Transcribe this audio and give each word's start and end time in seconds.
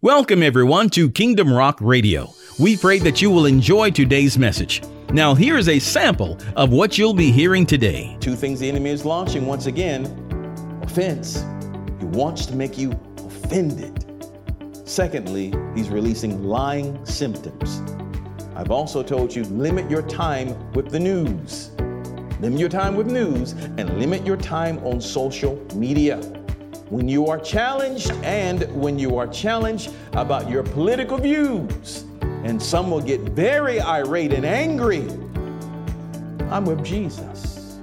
Welcome, 0.00 0.44
everyone, 0.44 0.90
to 0.90 1.10
Kingdom 1.10 1.52
Rock 1.52 1.80
Radio. 1.80 2.32
We 2.60 2.76
pray 2.76 3.00
that 3.00 3.20
you 3.20 3.32
will 3.32 3.46
enjoy 3.46 3.90
today's 3.90 4.38
message. 4.38 4.80
Now, 5.10 5.34
here 5.34 5.58
is 5.58 5.68
a 5.68 5.80
sample 5.80 6.38
of 6.54 6.70
what 6.70 6.96
you'll 6.96 7.14
be 7.14 7.32
hearing 7.32 7.66
today. 7.66 8.16
Two 8.20 8.36
things 8.36 8.60
the 8.60 8.68
enemy 8.68 8.90
is 8.90 9.04
launching 9.04 9.44
once 9.44 9.66
again 9.66 10.04
offense. 10.84 11.44
He 11.98 12.04
wants 12.04 12.46
to 12.46 12.54
make 12.54 12.78
you 12.78 12.92
offended. 13.26 14.04
Secondly, 14.84 15.52
he's 15.74 15.88
releasing 15.88 16.44
lying 16.44 17.04
symptoms. 17.04 17.82
I've 18.54 18.70
also 18.70 19.02
told 19.02 19.34
you 19.34 19.42
limit 19.46 19.90
your 19.90 20.02
time 20.02 20.70
with 20.74 20.90
the 20.92 21.00
news. 21.00 21.72
Limit 22.38 22.60
your 22.60 22.68
time 22.68 22.94
with 22.94 23.08
news 23.08 23.50
and 23.78 23.98
limit 23.98 24.24
your 24.24 24.36
time 24.36 24.78
on 24.86 25.00
social 25.00 25.56
media 25.74 26.20
when 26.90 27.08
you 27.08 27.26
are 27.26 27.38
challenged 27.38 28.10
and 28.22 28.62
when 28.74 28.98
you 28.98 29.16
are 29.16 29.26
challenged 29.26 29.92
about 30.12 30.48
your 30.48 30.62
political 30.62 31.18
views. 31.18 32.04
And 32.44 32.62
some 32.62 32.90
will 32.90 33.00
get 33.00 33.20
very 33.20 33.80
irate 33.80 34.32
and 34.32 34.46
angry. 34.46 35.06
I'm 36.50 36.64
with 36.64 36.84
Jesus, 36.84 37.78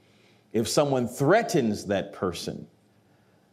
if 0.53 0.69
someone 0.69 1.07
threatens 1.07 1.85
that 1.87 2.13
person. 2.13 2.67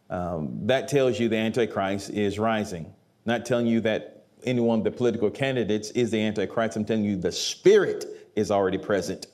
Um, 0.09 0.65
that 0.65 0.87
tells 0.87 1.19
you 1.19 1.29
the 1.29 1.37
Antichrist 1.37 2.09
is 2.11 2.39
rising. 2.39 2.91
Not 3.25 3.45
telling 3.45 3.67
you 3.67 3.81
that 3.81 4.25
any 4.43 4.61
one 4.61 4.79
of 4.79 4.85
the 4.85 4.91
political 4.91 5.29
candidates 5.29 5.91
is 5.91 6.11
the 6.11 6.21
Antichrist. 6.21 6.77
I'm 6.77 6.85
telling 6.85 7.03
you 7.03 7.15
the 7.15 7.31
Spirit 7.31 8.05
is 8.35 8.51
already 8.51 8.77
present. 8.77 9.27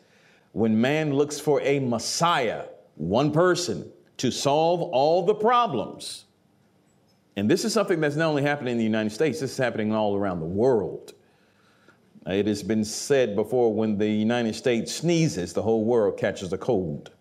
When 0.56 0.80
man 0.80 1.12
looks 1.12 1.38
for 1.38 1.60
a 1.64 1.80
Messiah, 1.80 2.68
one 2.96 3.34
person 3.34 3.92
to 4.16 4.32
solve 4.32 4.82
all 4.82 5.26
the 5.26 5.36
problems. 5.36 6.24
And 7.36 7.52
this 7.52 7.66
is 7.66 7.74
something 7.74 8.00
that's 8.00 8.16
not 8.16 8.30
only 8.30 8.42
happening 8.42 8.72
in 8.72 8.78
the 8.78 8.86
United 8.86 9.10
States, 9.10 9.42
this 9.42 9.52
is 9.52 9.58
happening 9.58 9.94
all 9.94 10.16
around 10.16 10.40
the 10.40 10.46
world. 10.46 11.14
It 12.26 12.48
has 12.48 12.64
been 12.64 12.86
said 12.86 13.36
before 13.36 13.74
when 13.74 13.98
the 13.98 14.08
United 14.08 14.56
States 14.56 14.94
sneezes, 14.94 15.52
the 15.52 15.62
whole 15.62 15.84
world 15.84 16.18
catches 16.18 16.54
a 16.54 16.58
cold. 16.58 17.12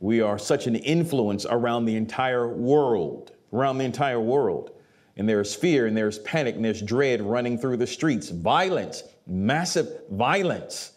We 0.00 0.22
are 0.22 0.38
such 0.38 0.66
an 0.66 0.76
influence 0.76 1.44
around 1.44 1.84
the 1.84 1.96
entire 1.96 2.48
world, 2.48 3.32
around 3.52 3.76
the 3.76 3.84
entire 3.84 4.18
world. 4.18 4.70
And 5.18 5.28
there's 5.28 5.54
fear 5.54 5.86
and 5.86 5.94
there's 5.94 6.20
panic 6.20 6.54
and 6.54 6.64
there's 6.64 6.80
dread 6.80 7.20
running 7.20 7.58
through 7.58 7.76
the 7.76 7.86
streets, 7.86 8.30
violence, 8.30 9.02
massive 9.26 10.04
violence 10.10 10.92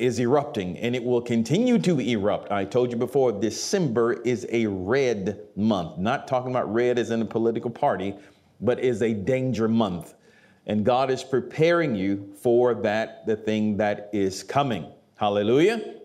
is 0.00 0.18
erupting 0.18 0.78
and 0.78 0.96
it 0.96 1.04
will 1.04 1.20
continue 1.20 1.78
to 1.78 2.00
erupt. 2.00 2.50
I 2.50 2.64
told 2.64 2.90
you 2.90 2.96
before, 2.96 3.30
December 3.32 4.14
is 4.22 4.46
a 4.50 4.66
red 4.66 5.40
month. 5.54 5.98
Not 5.98 6.26
talking 6.26 6.50
about 6.50 6.72
red 6.72 6.98
as 6.98 7.10
in 7.10 7.22
a 7.22 7.24
political 7.24 7.70
party, 7.70 8.14
but 8.60 8.80
is 8.80 9.02
a 9.02 9.12
danger 9.12 9.68
month. 9.68 10.14
And 10.66 10.84
God 10.84 11.10
is 11.10 11.22
preparing 11.22 11.94
you 11.94 12.32
for 12.40 12.74
that, 12.74 13.26
the 13.26 13.36
thing 13.36 13.76
that 13.76 14.10
is 14.12 14.42
coming. 14.42 14.86
Hallelujah. 15.16 15.96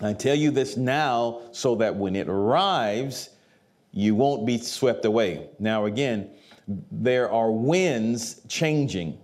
I 0.00 0.12
tell 0.12 0.34
you 0.34 0.50
this 0.50 0.76
now 0.76 1.42
so 1.52 1.74
that 1.76 1.94
when 1.94 2.16
it 2.16 2.28
arrives, 2.28 3.30
you 3.92 4.14
won't 4.14 4.44
be 4.44 4.58
swept 4.58 5.04
away. 5.04 5.48
Now, 5.58 5.86
again, 5.86 6.30
there 6.66 7.30
are 7.30 7.50
winds 7.50 8.40
changing 8.48 9.18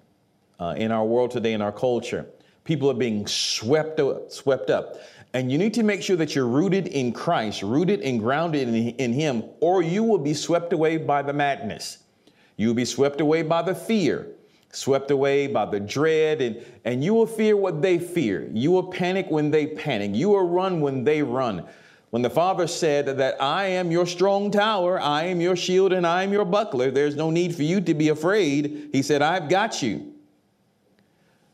uh, 0.60 0.74
in 0.76 0.92
our 0.92 1.04
world 1.04 1.30
today, 1.30 1.54
in 1.54 1.62
our 1.62 1.72
culture. 1.72 2.26
People 2.70 2.88
are 2.88 2.94
being 2.94 3.26
swept 3.26 3.98
up, 3.98 4.30
swept 4.30 4.70
up. 4.70 5.00
And 5.34 5.50
you 5.50 5.58
need 5.58 5.74
to 5.74 5.82
make 5.82 6.04
sure 6.04 6.14
that 6.14 6.36
you're 6.36 6.46
rooted 6.46 6.86
in 6.86 7.12
Christ, 7.12 7.64
rooted 7.64 8.00
and 8.02 8.20
grounded 8.20 8.68
in, 8.68 8.90
in 8.90 9.12
Him, 9.12 9.42
or 9.58 9.82
you 9.82 10.04
will 10.04 10.18
be 10.18 10.34
swept 10.34 10.72
away 10.72 10.96
by 10.96 11.22
the 11.22 11.32
madness. 11.32 11.98
You'll 12.56 12.74
be 12.74 12.84
swept 12.84 13.20
away 13.20 13.42
by 13.42 13.62
the 13.62 13.74
fear, 13.74 14.28
swept 14.70 15.10
away 15.10 15.48
by 15.48 15.64
the 15.64 15.80
dread, 15.80 16.40
and, 16.40 16.64
and 16.84 17.02
you 17.02 17.12
will 17.12 17.26
fear 17.26 17.56
what 17.56 17.82
they 17.82 17.98
fear. 17.98 18.48
You 18.52 18.70
will 18.70 18.84
panic 18.84 19.26
when 19.30 19.50
they 19.50 19.66
panic. 19.66 20.14
You 20.14 20.28
will 20.28 20.48
run 20.48 20.80
when 20.80 21.02
they 21.02 21.24
run. 21.24 21.66
When 22.10 22.22
the 22.22 22.30
Father 22.30 22.68
said 22.68 23.18
that 23.18 23.42
I 23.42 23.66
am 23.66 23.90
your 23.90 24.06
strong 24.06 24.52
tower, 24.52 25.00
I 25.00 25.24
am 25.24 25.40
your 25.40 25.56
shield, 25.56 25.92
and 25.92 26.06
I 26.06 26.22
am 26.22 26.32
your 26.32 26.44
buckler, 26.44 26.92
there's 26.92 27.16
no 27.16 27.30
need 27.30 27.52
for 27.52 27.64
you 27.64 27.80
to 27.80 27.94
be 27.94 28.10
afraid. 28.10 28.90
He 28.92 29.02
said, 29.02 29.22
I've 29.22 29.48
got 29.48 29.82
you. 29.82 30.09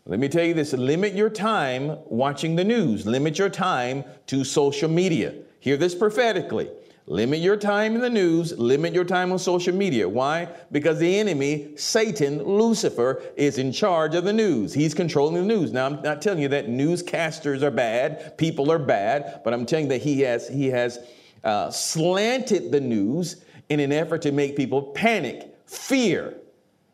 Let 0.08 0.20
me 0.20 0.28
tell 0.28 0.44
you 0.44 0.54
this 0.54 0.72
limit 0.72 1.14
your 1.14 1.28
time 1.28 1.98
watching 2.06 2.54
the 2.54 2.62
news, 2.62 3.06
limit 3.06 3.40
your 3.40 3.48
time 3.48 4.04
to 4.28 4.44
social 4.44 4.88
media. 4.88 5.34
Hear 5.58 5.76
this 5.76 5.96
prophetically. 5.96 6.70
Limit 7.08 7.40
your 7.40 7.56
time 7.56 7.96
in 7.96 8.00
the 8.00 8.10
news, 8.10 8.56
limit 8.56 8.92
your 8.92 9.04
time 9.04 9.32
on 9.32 9.38
social 9.40 9.74
media. 9.74 10.08
Why? 10.08 10.48
Because 10.70 11.00
the 11.00 11.18
enemy, 11.18 11.76
Satan, 11.76 12.42
Lucifer, 12.42 13.20
is 13.36 13.58
in 13.58 13.72
charge 13.72 14.14
of 14.14 14.22
the 14.22 14.32
news. 14.32 14.72
He's 14.72 14.94
controlling 14.94 15.34
the 15.34 15.42
news. 15.42 15.72
Now, 15.72 15.86
I'm 15.86 16.02
not 16.02 16.22
telling 16.22 16.40
you 16.40 16.48
that 16.48 16.68
newscasters 16.68 17.62
are 17.62 17.70
bad, 17.72 18.38
people 18.38 18.70
are 18.70 18.78
bad, 18.78 19.40
but 19.44 19.54
I'm 19.54 19.66
telling 19.66 19.86
you 19.86 19.90
that 19.90 20.02
he 20.02 20.20
has, 20.20 20.48
he 20.48 20.66
has 20.68 21.00
uh, 21.42 21.70
slanted 21.70 22.70
the 22.70 22.80
news 22.80 23.44
in 23.68 23.80
an 23.80 23.90
effort 23.90 24.22
to 24.22 24.32
make 24.32 24.56
people 24.56 24.82
panic, 24.82 25.52
fear, 25.66 26.36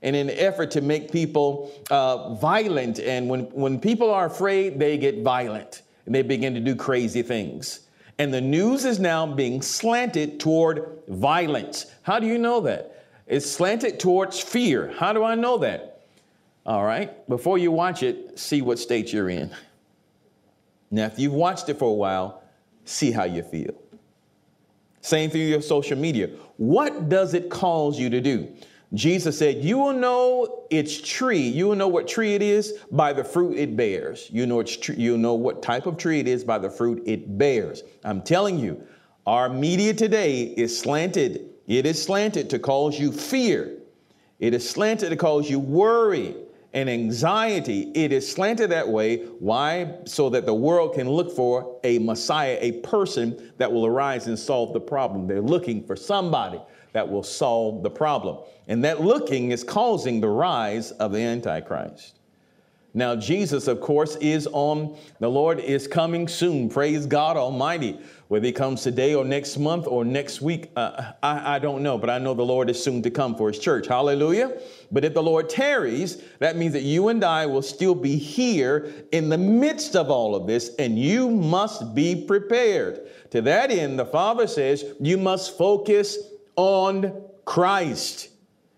in 0.02 0.14
an 0.14 0.30
effort 0.30 0.70
to 0.72 0.80
make 0.80 1.10
people 1.10 1.72
uh, 1.90 2.34
violent. 2.34 2.98
And 2.98 3.28
when, 3.28 3.42
when 3.52 3.80
people 3.80 4.10
are 4.10 4.26
afraid, 4.26 4.78
they 4.78 4.98
get 4.98 5.22
violent 5.22 5.82
and 6.06 6.14
they 6.14 6.22
begin 6.22 6.54
to 6.54 6.60
do 6.60 6.74
crazy 6.74 7.22
things. 7.22 7.86
And 8.18 8.34
the 8.34 8.40
news 8.40 8.84
is 8.84 8.98
now 8.98 9.26
being 9.26 9.62
slanted 9.62 10.38
toward 10.38 10.98
violence. 11.08 11.86
How 12.02 12.18
do 12.18 12.26
you 12.26 12.38
know 12.38 12.60
that? 12.62 13.06
It's 13.26 13.50
slanted 13.50 13.98
towards 13.98 14.40
fear. 14.40 14.92
How 14.96 15.12
do 15.12 15.24
I 15.24 15.34
know 15.34 15.58
that? 15.58 16.02
All 16.64 16.84
right, 16.84 17.28
before 17.28 17.58
you 17.58 17.72
watch 17.72 18.02
it, 18.02 18.38
see 18.38 18.62
what 18.62 18.78
state 18.78 19.12
you're 19.12 19.30
in. 19.30 19.50
Now, 20.90 21.06
if 21.06 21.18
you've 21.18 21.32
watched 21.32 21.68
it 21.68 21.78
for 21.78 21.88
a 21.88 21.94
while, 21.94 22.42
see 22.84 23.10
how 23.10 23.24
you 23.24 23.42
feel. 23.42 23.74
Same 25.00 25.30
through 25.30 25.40
your 25.40 25.62
social 25.62 25.98
media. 25.98 26.30
What 26.58 27.08
does 27.08 27.34
it 27.34 27.50
cause 27.50 27.98
you 27.98 28.10
to 28.10 28.20
do? 28.20 28.54
Jesus 28.94 29.38
said, 29.38 29.64
You 29.64 29.78
will 29.78 29.94
know 29.94 30.66
its 30.70 31.00
tree. 31.00 31.40
You 31.40 31.68
will 31.68 31.76
know 31.76 31.88
what 31.88 32.06
tree 32.06 32.34
it 32.34 32.42
is 32.42 32.74
by 32.90 33.12
the 33.12 33.24
fruit 33.24 33.56
it 33.56 33.76
bears. 33.76 34.28
You 34.30 34.46
know, 34.46 34.60
its 34.60 34.76
tree, 34.76 34.96
you 34.96 35.16
know 35.16 35.34
what 35.34 35.62
type 35.62 35.86
of 35.86 35.96
tree 35.96 36.20
it 36.20 36.28
is 36.28 36.44
by 36.44 36.58
the 36.58 36.68
fruit 36.68 37.02
it 37.06 37.38
bears. 37.38 37.82
I'm 38.04 38.20
telling 38.20 38.58
you, 38.58 38.86
our 39.26 39.48
media 39.48 39.94
today 39.94 40.42
is 40.42 40.78
slanted. 40.78 41.48
It 41.66 41.86
is 41.86 42.02
slanted 42.02 42.50
to 42.50 42.58
cause 42.58 42.98
you 42.98 43.12
fear. 43.12 43.78
It 44.40 44.52
is 44.52 44.68
slanted 44.68 45.10
to 45.10 45.16
cause 45.16 45.48
you 45.48 45.58
worry. 45.58 46.36
and 46.74 46.88
anxiety. 46.88 47.92
It 47.94 48.12
is 48.12 48.30
slanted 48.30 48.70
that 48.70 48.88
way. 48.88 49.24
Why? 49.38 49.94
So 50.06 50.30
that 50.30 50.46
the 50.46 50.54
world 50.54 50.94
can 50.94 51.06
look 51.08 51.36
for 51.36 51.78
a 51.84 51.98
Messiah, 51.98 52.56
a 52.60 52.72
person 52.80 53.52
that 53.58 53.70
will 53.70 53.84
arise 53.84 54.26
and 54.26 54.38
solve 54.38 54.72
the 54.72 54.80
problem. 54.80 55.26
They're 55.26 55.42
looking 55.42 55.84
for 55.84 55.96
somebody 55.96 56.60
that 56.92 57.08
will 57.08 57.22
solve 57.22 57.82
the 57.82 57.90
problem. 57.90 58.38
And 58.68 58.84
that 58.84 59.00
looking 59.00 59.50
is 59.50 59.64
causing 59.64 60.20
the 60.20 60.28
rise 60.28 60.92
of 60.92 61.12
the 61.12 61.20
Antichrist. 61.20 62.18
Now, 62.94 63.16
Jesus, 63.16 63.68
of 63.68 63.80
course, 63.80 64.16
is 64.16 64.46
on, 64.52 64.98
the 65.18 65.28
Lord 65.28 65.58
is 65.58 65.88
coming 65.88 66.28
soon. 66.28 66.68
Praise 66.68 67.06
God 67.06 67.38
Almighty. 67.38 67.98
Whether 68.28 68.46
he 68.46 68.52
comes 68.52 68.82
today 68.82 69.14
or 69.14 69.24
next 69.24 69.56
month 69.56 69.86
or 69.86 70.04
next 70.04 70.42
week, 70.42 70.70
uh, 70.76 71.12
I, 71.22 71.56
I 71.56 71.58
don't 71.58 71.82
know, 71.82 71.96
but 71.96 72.10
I 72.10 72.18
know 72.18 72.34
the 72.34 72.44
Lord 72.44 72.68
is 72.68 72.82
soon 72.82 73.02
to 73.02 73.10
come 73.10 73.34
for 73.34 73.50
his 73.50 73.58
church. 73.58 73.86
Hallelujah. 73.86 74.58
But 74.90 75.06
if 75.06 75.14
the 75.14 75.22
Lord 75.22 75.48
tarries, 75.48 76.22
that 76.38 76.56
means 76.56 76.74
that 76.74 76.82
you 76.82 77.08
and 77.08 77.24
I 77.24 77.46
will 77.46 77.62
still 77.62 77.94
be 77.94 78.16
here 78.16 78.92
in 79.12 79.30
the 79.30 79.38
midst 79.38 79.96
of 79.96 80.10
all 80.10 80.34
of 80.34 80.46
this, 80.46 80.74
and 80.78 80.98
you 80.98 81.30
must 81.30 81.94
be 81.94 82.26
prepared. 82.26 83.08
To 83.30 83.40
that 83.40 83.70
end, 83.70 83.98
the 83.98 84.04
Father 84.04 84.46
says, 84.46 84.84
you 85.00 85.16
must 85.16 85.56
focus 85.56 86.18
on 86.56 87.22
Christ. 87.44 88.28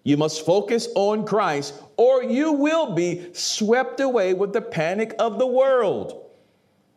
You 0.03 0.17
must 0.17 0.44
focus 0.44 0.88
on 0.94 1.25
Christ, 1.25 1.75
or 1.97 2.23
you 2.23 2.53
will 2.53 2.94
be 2.94 3.32
swept 3.32 4.00
away 4.00 4.35
with 4.35 4.53
the 4.53 4.61
panic 4.61 5.15
of 5.19 5.38
the 5.38 5.47
world. 5.47 6.25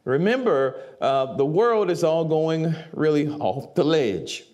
Remember, 0.04 0.82
uh, 1.02 1.36
the 1.36 1.46
world 1.46 1.90
is 1.90 2.04
all 2.04 2.26
going 2.26 2.76
really 2.94 3.28
off 3.28 3.76
the 3.76 3.84
ledge. 3.84 4.46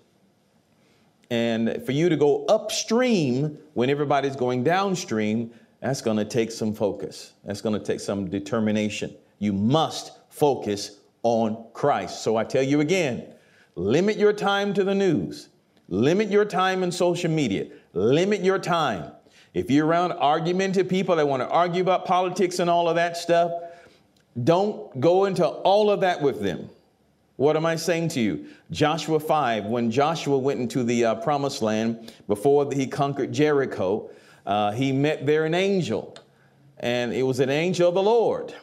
And 1.29 1.83
for 1.85 1.93
you 1.93 2.09
to 2.09 2.15
go 2.15 2.45
upstream 2.45 3.57
when 3.73 3.89
everybody's 3.89 4.35
going 4.35 4.63
downstream, 4.63 5.51
that's 5.79 6.01
going 6.01 6.17
to 6.17 6.25
take 6.25 6.51
some 6.51 6.73
focus. 6.73 7.33
That's 7.43 7.61
going 7.61 7.77
to 7.79 7.85
take 7.85 7.99
some 7.99 8.29
determination. 8.29 9.15
You 9.39 9.51
must 9.51 10.11
focus 10.29 10.99
on 11.23 11.65
Christ. 11.73 12.23
So 12.23 12.37
I 12.37 12.43
tell 12.43 12.63
you 12.63 12.81
again 12.81 13.27
limit 13.75 14.17
your 14.17 14.33
time 14.33 14.73
to 14.75 14.83
the 14.83 14.93
news, 14.93 15.49
limit 15.93 16.29
your 16.29 16.43
time 16.43 16.81
in 16.81 16.91
social 16.91 17.29
media, 17.29 17.67
limit 17.93 18.43
your 18.43 18.57
time. 18.57 19.11
If 19.53 19.69
you're 19.69 19.85
around 19.85 20.13
argumentative 20.13 20.89
people 20.89 21.15
that 21.15 21.27
want 21.27 21.43
to 21.43 21.47
argue 21.47 21.83
about 21.83 22.05
politics 22.05 22.57
and 22.57 22.67
all 22.67 22.89
of 22.89 22.95
that 22.95 23.15
stuff, 23.15 23.51
don't 24.43 24.99
go 24.99 25.25
into 25.25 25.45
all 25.45 25.91
of 25.91 26.01
that 26.01 26.19
with 26.19 26.41
them. 26.41 26.67
What 27.35 27.55
am 27.55 27.67
I 27.67 27.75
saying 27.75 28.07
to 28.09 28.19
you? 28.19 28.47
Joshua 28.71 29.19
5, 29.19 29.65
when 29.65 29.91
Joshua 29.91 30.37
went 30.37 30.59
into 30.59 30.83
the 30.83 31.05
uh, 31.05 31.15
promised 31.15 31.61
land 31.61 32.11
before 32.27 32.71
he 32.71 32.87
conquered 32.87 33.31
Jericho, 33.31 34.09
uh, 34.47 34.71
he 34.71 34.91
met 34.91 35.27
there 35.27 35.45
an 35.45 35.53
angel, 35.53 36.17
and 36.79 37.13
it 37.13 37.23
was 37.23 37.39
an 37.39 37.51
angel 37.51 37.89
of 37.89 37.95
the 37.95 38.03
Lord. 38.03 38.53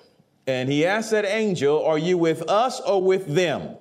And 0.48 0.68
he 0.68 0.84
asked 0.84 1.12
that 1.12 1.24
angel, 1.24 1.84
Are 1.84 1.98
you 1.98 2.18
with 2.18 2.48
us 2.50 2.80
or 2.80 3.00
with 3.00 3.26
them? 3.26 3.76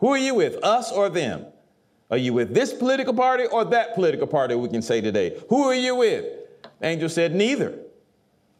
Who 0.00 0.08
are 0.08 0.18
you 0.18 0.34
with, 0.34 0.62
us 0.62 0.92
or 0.92 1.08
them? 1.08 1.46
Are 2.12 2.18
you 2.18 2.34
with 2.34 2.52
this 2.52 2.74
political 2.74 3.14
party 3.14 3.46
or 3.46 3.64
that 3.64 3.94
political 3.94 4.26
party, 4.26 4.54
we 4.54 4.68
can 4.68 4.82
say 4.82 5.00
today? 5.00 5.42
Who 5.48 5.62
are 5.64 5.74
you 5.74 5.96
with? 5.96 6.26
Angel 6.82 7.08
said, 7.08 7.34
Neither. 7.34 7.78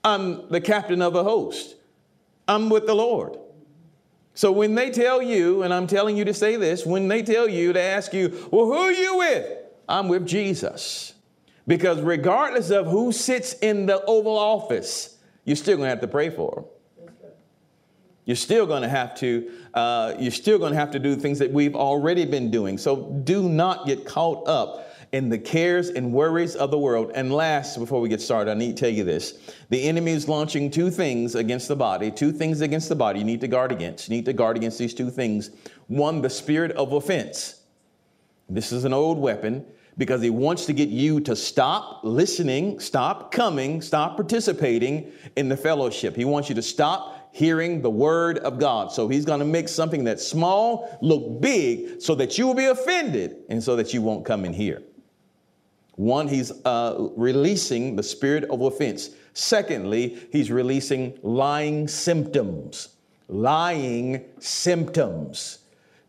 I'm 0.02 0.48
the 0.48 0.60
captain 0.60 1.02
of 1.02 1.12
the 1.12 1.22
host. 1.22 1.76
I'm 2.48 2.70
with 2.70 2.86
the 2.86 2.94
Lord. 2.94 3.36
So 4.32 4.50
when 4.50 4.74
they 4.74 4.90
tell 4.90 5.20
you, 5.20 5.62
and 5.62 5.74
I'm 5.74 5.86
telling 5.86 6.16
you 6.16 6.24
to 6.24 6.32
say 6.32 6.56
this, 6.56 6.86
when 6.86 7.08
they 7.08 7.22
tell 7.22 7.46
you 7.46 7.74
to 7.74 7.80
ask 7.80 8.14
you, 8.14 8.48
well, 8.50 8.64
who 8.64 8.72
are 8.72 8.90
you 8.90 9.18
with? 9.18 9.58
I'm 9.86 10.08
with 10.08 10.26
Jesus. 10.26 11.12
Because 11.66 12.00
regardless 12.00 12.70
of 12.70 12.86
who 12.86 13.12
sits 13.12 13.52
in 13.52 13.84
the 13.84 14.02
Oval 14.06 14.36
Office, 14.36 15.18
you're 15.44 15.56
still 15.56 15.76
going 15.76 15.86
to 15.86 15.90
have 15.90 16.00
to 16.00 16.08
pray 16.08 16.30
for 16.30 16.52
them. 16.54 16.64
You're 18.24 18.36
still 18.36 18.66
going 18.66 18.82
to 18.82 18.88
have 18.88 19.16
to. 19.16 19.50
Uh, 19.74 20.14
you're 20.18 20.30
still 20.30 20.58
going 20.58 20.72
to 20.72 20.78
have 20.78 20.92
to 20.92 20.98
do 20.98 21.16
things 21.16 21.38
that 21.40 21.50
we've 21.50 21.74
already 21.74 22.24
been 22.24 22.50
doing. 22.50 22.78
So 22.78 23.20
do 23.24 23.48
not 23.48 23.86
get 23.86 24.04
caught 24.04 24.46
up 24.46 24.88
in 25.12 25.28
the 25.28 25.38
cares 25.38 25.90
and 25.90 26.12
worries 26.12 26.56
of 26.56 26.70
the 26.70 26.78
world. 26.78 27.12
And 27.14 27.32
last, 27.32 27.78
before 27.78 28.00
we 28.00 28.08
get 28.08 28.20
started, 28.20 28.50
I 28.50 28.54
need 28.54 28.76
to 28.76 28.80
tell 28.80 28.90
you 28.90 29.04
this. 29.04 29.54
The 29.68 29.82
enemy 29.82 30.12
is 30.12 30.28
launching 30.28 30.70
two 30.70 30.90
things 30.90 31.34
against 31.34 31.68
the 31.68 31.76
body, 31.76 32.10
two 32.10 32.32
things 32.32 32.62
against 32.62 32.88
the 32.88 32.96
body 32.96 33.18
you 33.18 33.24
need 33.24 33.40
to 33.42 33.48
guard 33.48 33.72
against. 33.72 34.08
You 34.08 34.16
need 34.16 34.24
to 34.24 34.32
guard 34.32 34.56
against 34.56 34.78
these 34.78 34.94
two 34.94 35.10
things. 35.10 35.50
One, 35.88 36.22
the 36.22 36.30
spirit 36.30 36.72
of 36.72 36.92
offense. 36.92 37.60
This 38.48 38.72
is 38.72 38.84
an 38.84 38.92
old 38.92 39.18
weapon 39.18 39.66
because 39.98 40.22
he 40.22 40.30
wants 40.30 40.64
to 40.66 40.72
get 40.72 40.88
you 40.88 41.20
to 41.20 41.36
stop 41.36 42.00
listening, 42.02 42.80
stop 42.80 43.30
coming, 43.32 43.82
stop 43.82 44.16
participating 44.16 45.12
in 45.36 45.48
the 45.48 45.56
fellowship. 45.56 46.16
He 46.16 46.24
wants 46.24 46.48
you 46.48 46.54
to 46.54 46.62
stop 46.62 47.11
hearing 47.32 47.82
the 47.82 47.90
word 47.90 48.38
of 48.38 48.58
God. 48.58 48.92
So 48.92 49.08
he's 49.08 49.24
going 49.24 49.40
to 49.40 49.46
make 49.46 49.68
something 49.68 50.04
that's 50.04 50.26
small 50.26 50.98
look 51.00 51.40
big 51.40 52.00
so 52.00 52.14
that 52.14 52.38
you 52.38 52.46
will 52.46 52.54
be 52.54 52.66
offended 52.66 53.38
and 53.48 53.62
so 53.62 53.74
that 53.76 53.92
you 53.92 54.02
won't 54.02 54.24
come 54.24 54.44
in 54.44 54.52
here. 54.52 54.82
One, 55.96 56.28
he's 56.28 56.52
uh, 56.64 57.08
releasing 57.16 57.96
the 57.96 58.02
spirit 58.02 58.44
of 58.44 58.60
offense. 58.60 59.10
Secondly, 59.34 60.18
he's 60.30 60.50
releasing 60.50 61.18
lying 61.22 61.88
symptoms. 61.88 62.90
Lying 63.28 64.24
symptoms. 64.38 65.58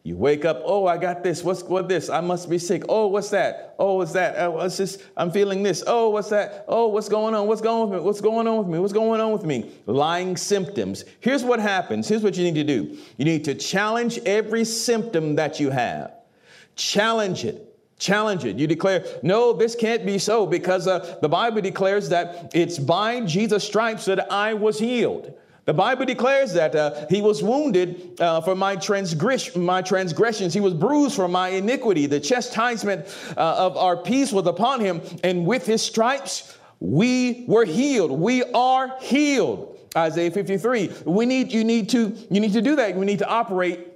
You 0.05 0.17
wake 0.17 0.43
up, 0.43 0.61
oh, 0.65 0.85
I 0.85 0.97
got 0.97 1.23
this. 1.23 1.45
What's 1.45 1.63
what 1.63 1.87
this? 1.87 2.09
I 2.09 2.19
must 2.19 2.49
be 2.49 2.57
sick. 2.57 2.83
Oh, 2.89 3.07
what's 3.07 3.29
that? 3.29 3.73
Oh, 3.79 3.95
what's 3.95 4.11
that? 4.11 4.35
Oh, 4.37 4.51
what's 4.51 4.75
this? 4.75 5.01
I'm 5.15 5.31
feeling 5.31 5.63
this. 5.63 5.81
Oh, 5.87 6.09
what's 6.09 6.27
that? 6.29 6.65
Oh, 6.67 6.87
what's 6.89 7.07
going 7.07 7.33
on? 7.33 7.47
What's 7.47 7.61
going 7.61 7.83
on 7.83 7.89
with 7.89 7.99
me? 7.99 8.05
What's 8.05 8.19
going 8.19 8.45
on 8.45 8.57
with 8.57 8.67
me? 8.67 8.79
What's 8.79 8.91
going 8.91 9.21
on 9.21 9.31
with 9.31 9.45
me? 9.45 9.71
Lying 9.85 10.35
symptoms. 10.35 11.05
Here's 11.21 11.45
what 11.45 11.61
happens. 11.61 12.09
Here's 12.09 12.21
what 12.21 12.35
you 12.35 12.43
need 12.43 12.55
to 12.55 12.65
do. 12.65 12.97
You 13.15 13.23
need 13.23 13.45
to 13.45 13.55
challenge 13.55 14.19
every 14.25 14.65
symptom 14.65 15.35
that 15.35 15.61
you 15.61 15.69
have. 15.69 16.11
Challenge 16.75 17.45
it. 17.45 17.69
Challenge 17.97 18.43
it. 18.43 18.57
You 18.57 18.67
declare, 18.67 19.05
no, 19.21 19.53
this 19.53 19.73
can't 19.73 20.05
be 20.05 20.19
so 20.19 20.45
because 20.45 20.85
uh, 20.85 21.17
the 21.21 21.29
Bible 21.29 21.61
declares 21.61 22.09
that 22.09 22.51
it's 22.53 22.77
by 22.77 23.21
Jesus' 23.21 23.63
stripes 23.63 24.03
that 24.05 24.29
I 24.29 24.53
was 24.53 24.77
healed. 24.77 25.33
The 25.65 25.73
Bible 25.73 26.05
declares 26.05 26.53
that 26.53 26.75
uh, 26.75 27.05
he 27.09 27.21
was 27.21 27.41
wounded 27.41 28.19
uh, 28.19 28.41
for 28.41 28.53
my, 28.53 28.75
transgress- 28.75 29.55
my 29.55 29.81
transgressions. 29.81 30.53
He 30.53 30.59
was 30.59 30.73
bruised 30.73 31.15
for 31.15 31.29
my 31.29 31.49
iniquity. 31.49 32.05
The 32.05 32.19
chastisement 32.19 33.05
uh, 33.37 33.55
of 33.57 33.77
our 33.77 33.95
peace 33.95 34.33
was 34.33 34.45
upon 34.45 34.81
him. 34.81 35.01
And 35.23 35.45
with 35.45 35.65
his 35.65 35.81
stripes, 35.81 36.57
we 36.81 37.45
were 37.47 37.63
healed. 37.63 38.11
We 38.11 38.43
are 38.43 38.97
healed. 38.99 39.79
Isaiah 39.95 40.31
53. 40.31 40.91
We 41.05 41.25
need, 41.25 41.53
you 41.53 41.63
need 41.63 41.89
to, 41.89 42.13
you 42.29 42.41
need 42.41 42.53
to 42.53 42.61
do 42.61 42.75
that. 42.75 42.95
We 42.95 43.05
need 43.05 43.19
to 43.19 43.27
operate 43.27 43.87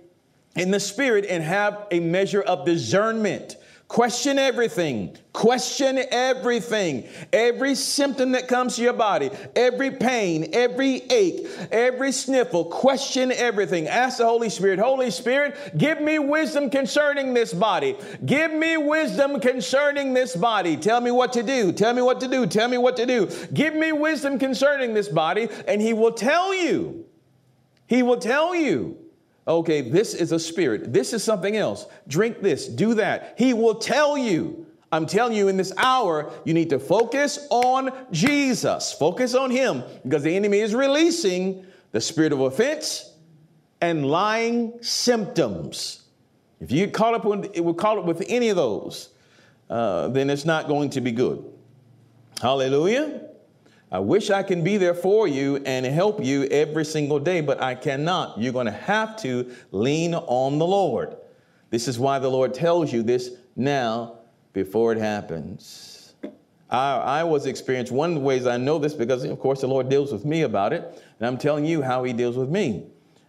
in 0.55 0.71
the 0.71 0.79
spirit 0.79 1.25
and 1.25 1.43
have 1.43 1.85
a 1.91 1.99
measure 1.99 2.41
of 2.41 2.65
discernment. 2.65 3.57
Question 3.87 4.37
everything. 4.37 5.15
Question 5.31 5.97
everything. 6.11 7.07
Every 7.31 7.73
symptom 7.73 8.33
that 8.33 8.49
comes 8.49 8.75
to 8.75 8.81
your 8.81 8.91
body, 8.91 9.29
every 9.55 9.91
pain, 9.91 10.49
every 10.51 11.03
ache, 11.09 11.47
every 11.71 12.11
sniffle, 12.11 12.65
question 12.65 13.31
everything. 13.31 13.87
Ask 13.87 14.17
the 14.17 14.25
Holy 14.25 14.49
Spirit, 14.49 14.79
Holy 14.79 15.09
Spirit, 15.09 15.77
give 15.77 16.01
me 16.01 16.19
wisdom 16.19 16.69
concerning 16.69 17.33
this 17.33 17.53
body. 17.53 17.95
Give 18.25 18.51
me 18.51 18.75
wisdom 18.75 19.39
concerning 19.39 20.13
this 20.13 20.35
body. 20.35 20.75
Tell 20.75 20.99
me 20.99 21.11
what 21.11 21.31
to 21.33 21.43
do. 21.43 21.71
Tell 21.71 21.93
me 21.93 22.01
what 22.01 22.19
to 22.19 22.27
do. 22.27 22.45
Tell 22.45 22.67
me 22.67 22.77
what 22.77 22.97
to 22.97 23.05
do. 23.05 23.29
Give 23.53 23.73
me 23.73 23.93
wisdom 23.93 24.37
concerning 24.37 24.93
this 24.95 25.07
body, 25.07 25.47
and 25.65 25.81
He 25.81 25.93
will 25.93 26.11
tell 26.11 26.53
you. 26.53 27.05
He 27.87 28.03
will 28.03 28.19
tell 28.19 28.53
you 28.53 28.97
okay, 29.47 29.81
this 29.81 30.13
is 30.13 30.31
a 30.31 30.39
spirit, 30.39 30.91
this 30.91 31.13
is 31.13 31.23
something 31.23 31.55
else, 31.55 31.85
drink 32.07 32.41
this, 32.41 32.67
do 32.67 32.93
that. 32.95 33.35
He 33.37 33.53
will 33.53 33.75
tell 33.75 34.17
you. 34.17 34.65
I'm 34.89 35.05
telling 35.05 35.35
you 35.35 35.49
in 35.49 35.57
this 35.57 35.73
hour, 35.75 36.31
you 36.45 36.53
need 36.53 36.69
to 36.69 36.79
focus 36.79 37.45
on 37.49 37.91
Jesus. 38.11 38.93
Focus 38.93 39.35
on 39.35 39.51
Him 39.51 39.83
because 40.03 40.23
the 40.23 40.33
enemy 40.33 40.59
is 40.59 40.73
releasing 40.73 41.65
the 41.91 41.99
spirit 41.99 42.31
of 42.31 42.39
offense 42.39 43.11
and 43.81 44.05
lying 44.05 44.73
symptoms. 44.81 46.03
If 46.61 46.71
you 46.71 46.85
get 46.85 46.93
caught 46.93 47.13
up 47.13 47.25
with, 47.25 47.51
it 47.53 47.61
will 47.61 47.73
call 47.73 47.99
it 47.99 48.05
with 48.05 48.23
any 48.29 48.49
of 48.49 48.55
those, 48.55 49.09
uh, 49.69 50.07
then 50.07 50.29
it's 50.29 50.45
not 50.45 50.67
going 50.67 50.89
to 50.91 51.01
be 51.01 51.11
good. 51.11 51.43
Hallelujah. 52.41 53.26
I 53.89 53.99
wish 53.99 54.29
I 54.29 54.43
can 54.43 54.63
be 54.63 54.77
there 54.77 54.93
for 54.93 55.27
you 55.27 55.57
and 55.65 55.85
help 55.85 56.23
you 56.23 56.43
every 56.45 56.83
single 56.83 57.19
day, 57.19 57.39
but 57.39 57.61
I 57.61 57.73
cannot. 57.73 58.37
You're 58.37 58.51
going 58.51 58.65
to 58.65 58.71
have 58.71 59.15
to 59.21 59.49
lean 59.71 60.13
on 60.13 60.59
the 60.59 60.67
Lord. 60.67 61.15
This 61.69 61.87
is 61.87 61.97
why 61.97 62.19
the 62.19 62.29
Lord 62.29 62.53
tells 62.53 62.91
you 62.91 63.01
this 63.01 63.31
now 63.55 64.19
before 64.51 64.91
it 64.91 64.97
happens. 64.97 66.15
I, 66.69 66.95
I 66.97 67.23
was 67.23 67.45
experienced, 67.45 67.93
one 67.93 68.09
of 68.09 68.15
the 68.15 68.21
ways 68.21 68.45
I 68.45 68.57
know 68.57 68.77
this 68.77 68.93
because, 68.93 69.23
of 69.23 69.39
course, 69.39 69.61
the 69.61 69.67
Lord 69.67 69.87
deals 69.87 70.11
with 70.11 70.25
me 70.25 70.41
about 70.41 70.73
it, 70.73 71.01
and 71.19 71.27
I'm 71.27 71.37
telling 71.37 71.65
you 71.65 71.81
how 71.81 72.03
He 72.03 72.11
deals 72.11 72.35
with 72.35 72.49
me. 72.49 72.87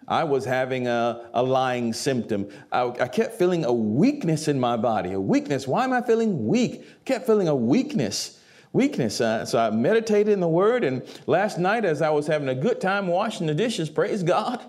I 0.09 0.25
was 0.25 0.45
having 0.45 0.88
a, 0.88 1.29
a 1.35 1.43
lying 1.43 1.93
symptom. 1.93 2.49
I, 2.73 2.87
I, 2.99 3.09
kept 3.09 3.35
feeling 3.38 3.67
a 3.67 3.73
weakness 3.73 4.49
in 4.49 4.59
my 4.59 4.77
body, 4.77 5.12
a 5.12 5.21
weakness. 5.21 5.69
Why 5.69 5.85
am 5.85 5.93
I 5.93 6.00
feeling 6.00 6.47
weak? 6.47 6.81
I 6.81 7.05
kept 7.05 7.27
feeling 7.27 7.47
a 7.47 7.55
weakness. 7.55 8.38
Weakness. 8.73 9.21
Uh, 9.21 9.45
so 9.45 9.59
I 9.59 9.71
meditated 9.71 10.33
in 10.33 10.41
the 10.41 10.49
Word, 10.49 10.85
and 10.85 11.03
last 11.27 11.59
night, 11.59 11.85
as 11.85 12.03
I 12.03 12.11
was 12.11 12.27
having 12.27 12.49
a 12.49 12.55
good 12.55 12.81
time 12.81 13.07
washing 13.07 13.47
the 13.47 13.55
dishes, 13.55 13.89
praise 13.89 14.23
God, 14.23 14.63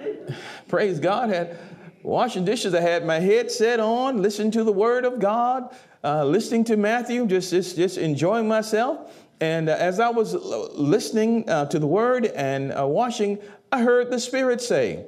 praise 0.68 1.00
God, 1.00 1.30
had 1.30 1.58
washing 2.02 2.44
dishes. 2.44 2.74
I 2.74 2.80
had 2.80 3.04
my 3.04 3.18
headset 3.18 3.80
on, 3.80 4.20
listening 4.22 4.50
to 4.52 4.64
the 4.64 4.72
Word 4.72 5.04
of 5.04 5.18
God, 5.18 5.74
uh, 6.02 6.24
listening 6.24 6.64
to 6.64 6.76
Matthew, 6.76 7.26
just 7.26 7.50
just, 7.50 7.76
just 7.76 7.98
enjoying 7.98 8.46
myself. 8.46 9.12
And 9.40 9.68
uh, 9.68 9.76
as 9.78 10.00
I 10.00 10.08
was 10.10 10.34
listening 10.34 11.48
uh, 11.48 11.66
to 11.66 11.78
the 11.78 11.86
Word 11.86 12.26
and 12.26 12.72
uh, 12.78 12.86
washing, 12.86 13.38
I 13.72 13.82
heard 13.82 14.10
the 14.10 14.20
Spirit 14.20 14.60
say, 14.60 15.06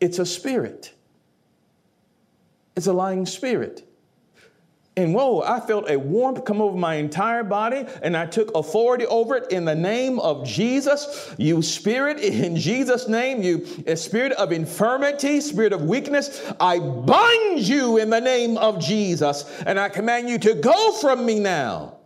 "It's 0.00 0.18
a 0.18 0.26
spirit. 0.26 0.94
It's 2.76 2.86
a 2.86 2.92
lying 2.92 3.26
spirit." 3.26 3.87
And 4.98 5.14
whoa, 5.14 5.42
I 5.42 5.60
felt 5.60 5.88
a 5.88 5.96
warmth 5.96 6.44
come 6.44 6.60
over 6.60 6.76
my 6.76 6.96
entire 6.96 7.44
body, 7.44 7.86
and 8.02 8.16
I 8.16 8.26
took 8.26 8.50
authority 8.56 9.06
over 9.06 9.36
it 9.36 9.52
in 9.52 9.64
the 9.64 9.74
name 9.76 10.18
of 10.18 10.44
Jesus. 10.44 11.32
You 11.38 11.62
spirit, 11.62 12.18
in 12.18 12.56
Jesus' 12.56 13.06
name, 13.06 13.40
you 13.40 13.64
spirit 13.94 14.32
of 14.32 14.50
infirmity, 14.50 15.40
spirit 15.40 15.72
of 15.72 15.82
weakness, 15.82 16.42
I 16.58 16.80
bind 16.80 17.60
you 17.60 17.98
in 17.98 18.10
the 18.10 18.20
name 18.20 18.58
of 18.58 18.80
Jesus, 18.80 19.44
and 19.64 19.78
I 19.78 19.88
command 19.88 20.28
you 20.28 20.36
to 20.40 20.54
go 20.54 20.90
from 20.94 21.24
me 21.24 21.38
now. 21.38 21.98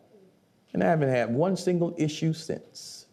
And 0.75 0.85
I 0.85 0.89
haven't 0.89 1.09
had 1.09 1.33
one 1.33 1.57
single 1.57 1.95
issue 1.97 2.35
since. 2.35 3.07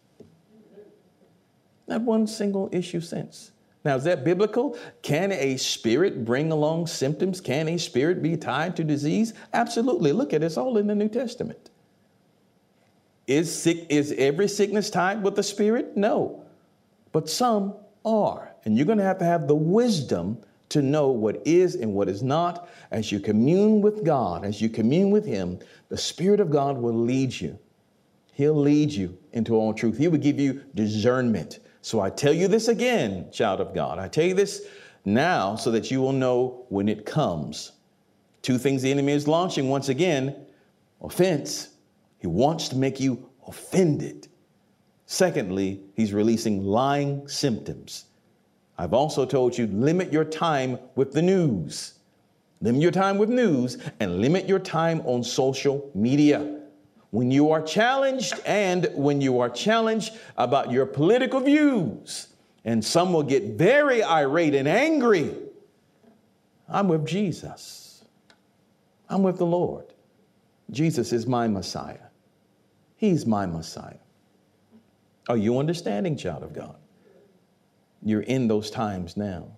Not 1.88 2.02
one 2.02 2.26
single 2.26 2.68
issue 2.70 3.00
since. 3.00 3.50
Now, 3.84 3.96
is 3.96 4.04
that 4.04 4.24
biblical? 4.24 4.76
Can 5.02 5.32
a 5.32 5.56
spirit 5.56 6.24
bring 6.24 6.52
along 6.52 6.86
symptoms? 6.86 7.40
Can 7.40 7.68
a 7.68 7.78
spirit 7.78 8.22
be 8.22 8.36
tied 8.36 8.76
to 8.76 8.84
disease? 8.84 9.32
Absolutely. 9.54 10.12
Look 10.12 10.34
at 10.34 10.42
it, 10.42 10.46
it's 10.46 10.56
all 10.56 10.76
in 10.76 10.86
the 10.86 10.94
New 10.94 11.08
Testament. 11.08 11.70
Is, 13.26 13.62
sick, 13.62 13.86
is 13.88 14.12
every 14.18 14.48
sickness 14.48 14.90
tied 14.90 15.22
with 15.22 15.36
the 15.36 15.42
spirit? 15.42 15.96
No. 15.96 16.44
But 17.12 17.28
some 17.28 17.74
are. 18.04 18.52
And 18.64 18.76
you're 18.76 18.86
going 18.86 18.98
to 18.98 19.04
have 19.04 19.18
to 19.18 19.24
have 19.24 19.48
the 19.48 19.54
wisdom 19.54 20.38
to 20.70 20.82
know 20.82 21.08
what 21.08 21.40
is 21.46 21.74
and 21.74 21.94
what 21.94 22.08
is 22.08 22.22
not. 22.22 22.68
As 22.90 23.10
you 23.10 23.20
commune 23.20 23.80
with 23.80 24.04
God, 24.04 24.44
as 24.44 24.60
you 24.60 24.68
commune 24.68 25.10
with 25.10 25.24
Him, 25.24 25.58
the 25.88 25.96
Spirit 25.96 26.40
of 26.40 26.50
God 26.50 26.78
will 26.78 26.94
lead 26.94 27.32
you. 27.32 27.58
He'll 28.32 28.60
lead 28.60 28.90
you 28.90 29.16
into 29.32 29.54
all 29.54 29.74
truth. 29.74 29.98
He 29.98 30.08
will 30.08 30.18
give 30.18 30.38
you 30.38 30.62
discernment. 30.74 31.60
So 31.82 32.00
I 32.00 32.10
tell 32.10 32.32
you 32.32 32.48
this 32.48 32.68
again, 32.68 33.30
child 33.32 33.60
of 33.60 33.74
God. 33.74 33.98
I 33.98 34.08
tell 34.08 34.24
you 34.24 34.34
this 34.34 34.66
now 35.04 35.56
so 35.56 35.70
that 35.70 35.90
you 35.90 36.00
will 36.00 36.12
know 36.12 36.66
when 36.68 36.88
it 36.88 37.06
comes. 37.06 37.72
Two 38.42 38.58
things 38.58 38.82
the 38.82 38.90
enemy 38.90 39.12
is 39.12 39.26
launching 39.26 39.68
once 39.68 39.88
again 39.88 40.46
offense. 41.02 41.70
He 42.18 42.26
wants 42.26 42.68
to 42.68 42.76
make 42.76 43.00
you 43.00 43.30
offended. 43.46 44.28
Secondly, 45.06 45.80
he's 45.96 46.12
releasing 46.12 46.62
lying 46.62 47.26
symptoms. 47.26 48.04
I've 48.78 48.94
also 48.94 49.24
told 49.24 49.56
you 49.56 49.66
limit 49.66 50.12
your 50.12 50.24
time 50.24 50.78
with 50.94 51.12
the 51.12 51.22
news. 51.22 51.94
Limit 52.60 52.82
your 52.82 52.92
time 52.92 53.16
with 53.16 53.30
news 53.30 53.78
and 54.00 54.20
limit 54.20 54.46
your 54.46 54.58
time 54.58 55.00
on 55.06 55.24
social 55.24 55.90
media 55.94 56.59
when 57.10 57.30
you 57.30 57.50
are 57.50 57.60
challenged 57.60 58.34
and 58.46 58.88
when 58.94 59.20
you 59.20 59.40
are 59.40 59.50
challenged 59.50 60.12
about 60.36 60.70
your 60.70 60.86
political 60.86 61.40
views, 61.40 62.28
and 62.64 62.84
some 62.84 63.12
will 63.12 63.22
get 63.22 63.58
very 63.58 64.02
irate 64.02 64.54
and 64.54 64.68
angry. 64.68 65.34
I'm 66.68 66.88
with 66.88 67.06
Jesus. 67.06 68.04
I'm 69.08 69.22
with 69.22 69.38
the 69.38 69.46
Lord. 69.46 69.86
Jesus 70.70 71.12
is 71.12 71.26
my 71.26 71.48
Messiah. 71.48 71.98
He's 72.96 73.26
my 73.26 73.46
Messiah. 73.46 73.98
Are 75.28 75.36
you 75.36 75.58
understanding, 75.58 76.16
child 76.16 76.44
of 76.44 76.52
God? 76.52 76.76
You're 78.02 78.22
in 78.22 78.46
those 78.46 78.70
times 78.70 79.16
now. 79.16 79.48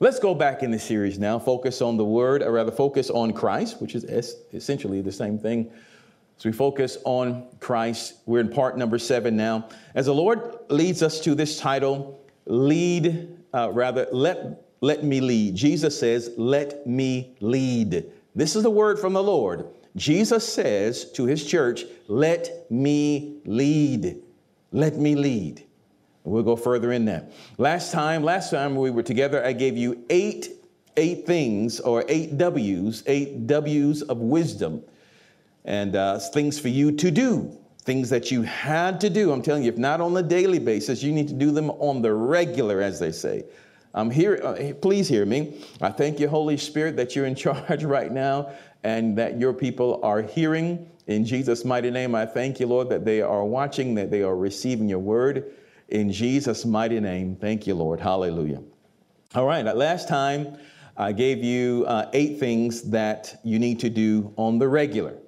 Let's 0.00 0.18
go 0.18 0.34
back 0.34 0.62
in 0.62 0.70
the 0.70 0.78
series 0.78 1.18
now, 1.18 1.38
focus 1.38 1.80
on 1.80 1.96
the 1.96 2.04
Word, 2.04 2.42
or 2.42 2.52
rather, 2.52 2.72
focus 2.72 3.10
on 3.10 3.32
Christ, 3.32 3.80
which 3.80 3.94
is 3.94 4.04
essentially 4.52 5.00
the 5.00 5.12
same 5.12 5.38
thing 5.38 5.70
as 6.38 6.44
we 6.44 6.52
focus 6.52 6.98
on 7.04 7.46
Christ, 7.60 8.14
we're 8.26 8.40
in 8.40 8.48
part 8.48 8.76
number 8.76 8.98
seven 8.98 9.36
now. 9.36 9.68
As 9.94 10.06
the 10.06 10.14
Lord 10.14 10.56
leads 10.68 11.02
us 11.02 11.20
to 11.20 11.34
this 11.34 11.58
title, 11.58 12.20
lead, 12.46 13.38
uh, 13.52 13.70
rather, 13.72 14.06
let, 14.12 14.64
let 14.80 15.04
me 15.04 15.20
lead. 15.20 15.54
Jesus 15.54 15.98
says, 15.98 16.32
let 16.36 16.86
me 16.86 17.36
lead. 17.40 18.10
This 18.34 18.56
is 18.56 18.62
the 18.62 18.70
word 18.70 18.98
from 18.98 19.12
the 19.12 19.22
Lord. 19.22 19.66
Jesus 19.96 20.46
says 20.46 21.10
to 21.12 21.24
his 21.24 21.46
church, 21.46 21.84
let 22.08 22.66
me 22.70 23.40
lead. 23.44 24.20
Let 24.72 24.96
me 24.96 25.14
lead. 25.14 25.64
We'll 26.24 26.42
go 26.42 26.56
further 26.56 26.90
in 26.90 27.04
that. 27.04 27.32
Last 27.58 27.92
time, 27.92 28.24
last 28.24 28.50
time 28.50 28.74
we 28.74 28.90
were 28.90 29.02
together, 29.02 29.44
I 29.44 29.52
gave 29.52 29.76
you 29.76 30.04
eight, 30.10 30.48
eight 30.96 31.26
things 31.26 31.78
or 31.80 32.04
eight 32.08 32.36
W's, 32.38 33.04
eight 33.06 33.46
W's 33.46 34.02
of 34.02 34.18
wisdom 34.18 34.82
and 35.64 35.96
uh, 35.96 36.18
things 36.18 36.58
for 36.58 36.68
you 36.68 36.92
to 36.92 37.10
do, 37.10 37.56
things 37.82 38.10
that 38.10 38.30
you 38.30 38.42
had 38.42 39.00
to 39.00 39.10
do. 39.10 39.32
I'm 39.32 39.42
telling 39.42 39.62
you, 39.62 39.70
if 39.70 39.78
not 39.78 40.00
on 40.00 40.16
a 40.16 40.22
daily 40.22 40.58
basis, 40.58 41.02
you 41.02 41.12
need 41.12 41.28
to 41.28 41.34
do 41.34 41.50
them 41.50 41.70
on 41.70 42.02
the 42.02 42.12
regular, 42.12 42.80
as 42.80 42.98
they 42.98 43.12
say. 43.12 43.44
I'm 43.94 44.10
here, 44.10 44.40
uh, 44.42 44.72
please 44.80 45.08
hear 45.08 45.24
me. 45.24 45.64
I 45.80 45.90
thank 45.90 46.18
you, 46.18 46.28
Holy 46.28 46.56
Spirit, 46.56 46.96
that 46.96 47.14
you're 47.14 47.26
in 47.26 47.34
charge 47.36 47.84
right 47.84 48.10
now 48.10 48.52
and 48.82 49.16
that 49.16 49.38
your 49.38 49.52
people 49.52 50.00
are 50.02 50.20
hearing. 50.20 50.90
In 51.06 51.24
Jesus' 51.24 51.64
mighty 51.64 51.90
name, 51.90 52.14
I 52.14 52.26
thank 52.26 52.60
you, 52.60 52.66
Lord, 52.66 52.88
that 52.90 53.04
they 53.04 53.22
are 53.22 53.44
watching, 53.44 53.94
that 53.94 54.10
they 54.10 54.22
are 54.22 54.36
receiving 54.36 54.88
your 54.88 54.98
word. 54.98 55.52
In 55.88 56.10
Jesus' 56.10 56.64
mighty 56.64 56.98
name, 56.98 57.36
thank 57.36 57.66
you, 57.66 57.74
Lord. 57.74 58.00
Hallelujah. 58.00 58.62
All 59.34 59.46
right, 59.46 59.64
last 59.64 60.08
time 60.08 60.56
I 60.96 61.12
gave 61.12 61.42
you 61.42 61.84
uh, 61.86 62.08
eight 62.12 62.38
things 62.38 62.82
that 62.90 63.40
you 63.44 63.58
need 63.58 63.80
to 63.80 63.90
do 63.90 64.32
on 64.36 64.58
the 64.58 64.68
regular. 64.68 65.18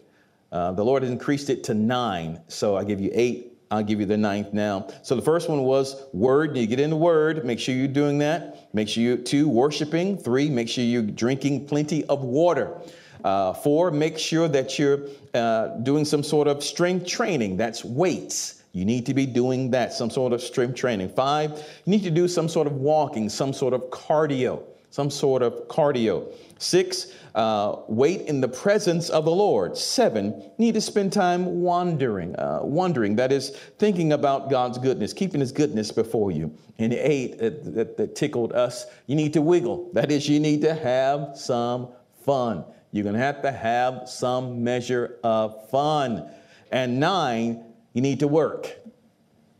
Uh, 0.52 0.72
the 0.72 0.84
Lord 0.84 1.02
has 1.02 1.10
increased 1.10 1.50
it 1.50 1.64
to 1.64 1.74
nine, 1.74 2.40
so 2.48 2.76
I 2.76 2.84
give 2.84 3.00
you 3.00 3.10
eight. 3.12 3.52
I'll 3.70 3.82
give 3.82 3.98
you 3.98 4.06
the 4.06 4.16
ninth 4.16 4.52
now. 4.52 4.86
So 5.02 5.16
the 5.16 5.22
first 5.22 5.48
one 5.48 5.62
was 5.62 6.06
word. 6.12 6.56
You 6.56 6.66
get 6.68 6.78
in 6.78 6.90
the 6.90 6.96
word. 6.96 7.44
Make 7.44 7.58
sure 7.58 7.74
you're 7.74 7.88
doing 7.88 8.18
that. 8.18 8.72
Make 8.72 8.88
sure 8.88 9.02
you 9.02 9.16
two 9.16 9.48
worshiping. 9.48 10.16
Three, 10.16 10.48
make 10.48 10.68
sure 10.68 10.84
you're 10.84 11.02
drinking 11.02 11.66
plenty 11.66 12.04
of 12.04 12.22
water. 12.22 12.78
Uh, 13.24 13.52
four, 13.52 13.90
make 13.90 14.18
sure 14.18 14.46
that 14.46 14.78
you're 14.78 15.00
uh, 15.34 15.78
doing 15.78 16.04
some 16.04 16.22
sort 16.22 16.46
of 16.46 16.62
strength 16.62 17.06
training. 17.06 17.56
That's 17.56 17.84
weights. 17.84 18.62
You 18.72 18.84
need 18.84 19.04
to 19.06 19.14
be 19.14 19.26
doing 19.26 19.70
that, 19.72 19.92
some 19.92 20.10
sort 20.10 20.32
of 20.32 20.40
strength 20.40 20.76
training. 20.76 21.08
Five, 21.08 21.50
you 21.86 21.90
need 21.90 22.04
to 22.04 22.10
do 22.10 22.28
some 22.28 22.48
sort 22.48 22.66
of 22.66 22.74
walking, 22.74 23.28
some 23.28 23.52
sort 23.52 23.72
of 23.72 23.80
cardio, 23.90 24.62
some 24.90 25.10
sort 25.10 25.42
of 25.42 25.54
cardio. 25.66 26.30
Six, 26.58 27.12
uh, 27.34 27.76
wait 27.86 28.22
in 28.22 28.40
the 28.40 28.48
presence 28.48 29.10
of 29.10 29.26
the 29.26 29.30
Lord. 29.30 29.76
Seven, 29.76 30.50
need 30.56 30.72
to 30.72 30.80
spend 30.80 31.12
time 31.12 31.60
wandering, 31.60 32.34
uh, 32.36 32.60
wondering, 32.62 33.14
that 33.16 33.30
is, 33.30 33.50
thinking 33.78 34.12
about 34.12 34.48
God's 34.48 34.78
goodness, 34.78 35.12
keeping 35.12 35.40
His 35.40 35.52
goodness 35.52 35.92
before 35.92 36.30
you. 36.30 36.56
And 36.78 36.94
eight, 36.94 37.38
that, 37.38 37.74
that, 37.74 37.96
that 37.98 38.16
tickled 38.16 38.52
us, 38.52 38.86
you 39.06 39.16
need 39.16 39.34
to 39.34 39.42
wiggle. 39.42 39.90
That 39.92 40.10
is, 40.10 40.28
you 40.28 40.40
need 40.40 40.62
to 40.62 40.74
have 40.74 41.36
some 41.36 41.88
fun. 42.24 42.64
You're 42.92 43.04
going 43.04 43.16
to 43.16 43.20
have 43.20 43.42
to 43.42 43.52
have 43.52 44.08
some 44.08 44.64
measure 44.64 45.18
of 45.22 45.68
fun. 45.68 46.30
And 46.72 46.98
nine, 46.98 47.64
you 47.92 48.00
need 48.00 48.20
to 48.20 48.28
work. 48.28 48.78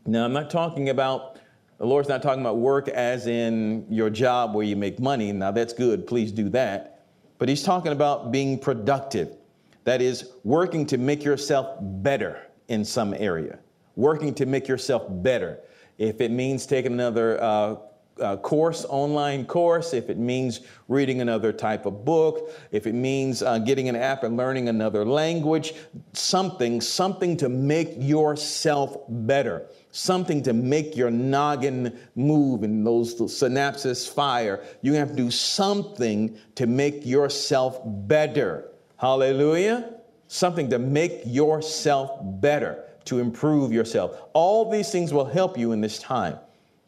Now, 0.05 0.25
I'm 0.25 0.33
not 0.33 0.49
talking 0.49 0.89
about, 0.89 1.36
the 1.77 1.85
Lord's 1.85 2.09
not 2.09 2.23
talking 2.23 2.41
about 2.41 2.57
work 2.57 2.87
as 2.87 3.27
in 3.27 3.85
your 3.89 4.09
job 4.09 4.55
where 4.55 4.65
you 4.65 4.75
make 4.75 4.99
money. 4.99 5.31
Now, 5.31 5.51
that's 5.51 5.73
good. 5.73 6.07
Please 6.07 6.31
do 6.31 6.49
that 6.49 6.97
but 7.39 7.49
he's 7.49 7.63
talking 7.63 7.91
about 7.91 8.31
being 8.31 8.57
productive. 8.57 9.35
That 9.83 10.01
is, 10.01 10.31
working 10.43 10.85
to 10.87 10.97
make 10.97 11.23
yourself 11.23 11.77
better 11.79 12.41
in 12.67 12.83
some 12.83 13.13
area, 13.13 13.59
working 13.95 14.33
to 14.35 14.45
make 14.45 14.67
yourself 14.67 15.03
better. 15.07 15.59
If 15.97 16.19
it 16.19 16.31
means 16.31 16.65
taking 16.65 16.91
another 16.91 17.41
uh, 17.41 17.75
uh, 18.19 18.37
course, 18.37 18.85
online 18.89 19.45
course, 19.45 19.93
if 19.93 20.09
it 20.09 20.17
means 20.17 20.61
reading 20.87 21.21
another 21.21 21.53
type 21.53 21.85
of 21.85 22.03
book, 22.03 22.51
if 22.71 22.85
it 22.85 22.93
means 22.93 23.41
uh, 23.41 23.59
getting 23.59 23.87
an 23.87 23.95
app 23.95 24.23
and 24.23 24.35
learning 24.35 24.67
another 24.67 25.05
language, 25.05 25.73
something, 26.13 26.81
something 26.81 27.37
to 27.37 27.47
make 27.47 27.93
yourself 27.97 28.97
better 29.07 29.67
something 29.91 30.43
to 30.43 30.53
make 30.53 30.95
your 30.95 31.09
noggin 31.09 31.97
move 32.15 32.63
and 32.63 32.85
those 32.85 33.15
synapses 33.15 34.07
fire. 34.07 34.63
You 34.81 34.93
have 34.93 35.09
to 35.09 35.15
do 35.15 35.31
something 35.31 36.37
to 36.55 36.67
make 36.67 37.05
yourself 37.05 37.79
better. 37.85 38.69
Hallelujah. 38.97 39.93
Something 40.27 40.69
to 40.71 40.79
make 40.79 41.21
yourself 41.25 42.19
better, 42.21 42.83
to 43.05 43.19
improve 43.19 43.71
yourself. 43.71 44.21
All 44.33 44.69
these 44.69 44.91
things 44.91 45.13
will 45.13 45.25
help 45.25 45.57
you 45.57 45.71
in 45.71 45.81
this 45.81 45.99
time. 45.99 46.37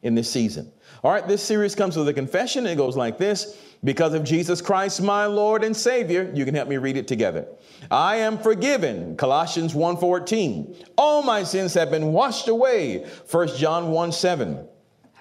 in 0.01 0.15
this 0.15 0.29
season. 0.29 0.72
All 1.03 1.12
right, 1.12 1.27
this 1.27 1.41
series 1.44 1.75
comes 1.75 1.98
with 1.98 2.08
a 2.08 2.13
confession. 2.13 2.65
It 2.65 2.75
goes 2.75 2.96
like 2.96 3.18
this 3.18 3.58
Because 3.83 4.13
of 4.13 4.25
Jesus 4.25 4.62
Christ, 4.62 5.01
my 5.01 5.25
Lord 5.25 5.63
and 5.63 5.75
Savior, 5.75 6.29
you 6.33 6.43
can 6.43 6.53
help 6.53 6.67
me 6.67 6.77
read 6.77 6.98
it 6.98 7.07
together. 7.07 7.48
I 7.89 8.17
am 8.17 8.38
forgiven, 8.38 9.15
Colossians 9.15 9.74
1:14. 9.74 10.75
All 10.98 11.24
my 11.24 11.43
sins 11.43 11.74
have 11.75 11.89
been 11.89 12.12
washed 12.12 12.50
away, 12.50 13.05
1 13.31 13.55
John 13.55 13.91
1 13.91 14.12
7. 14.12 14.67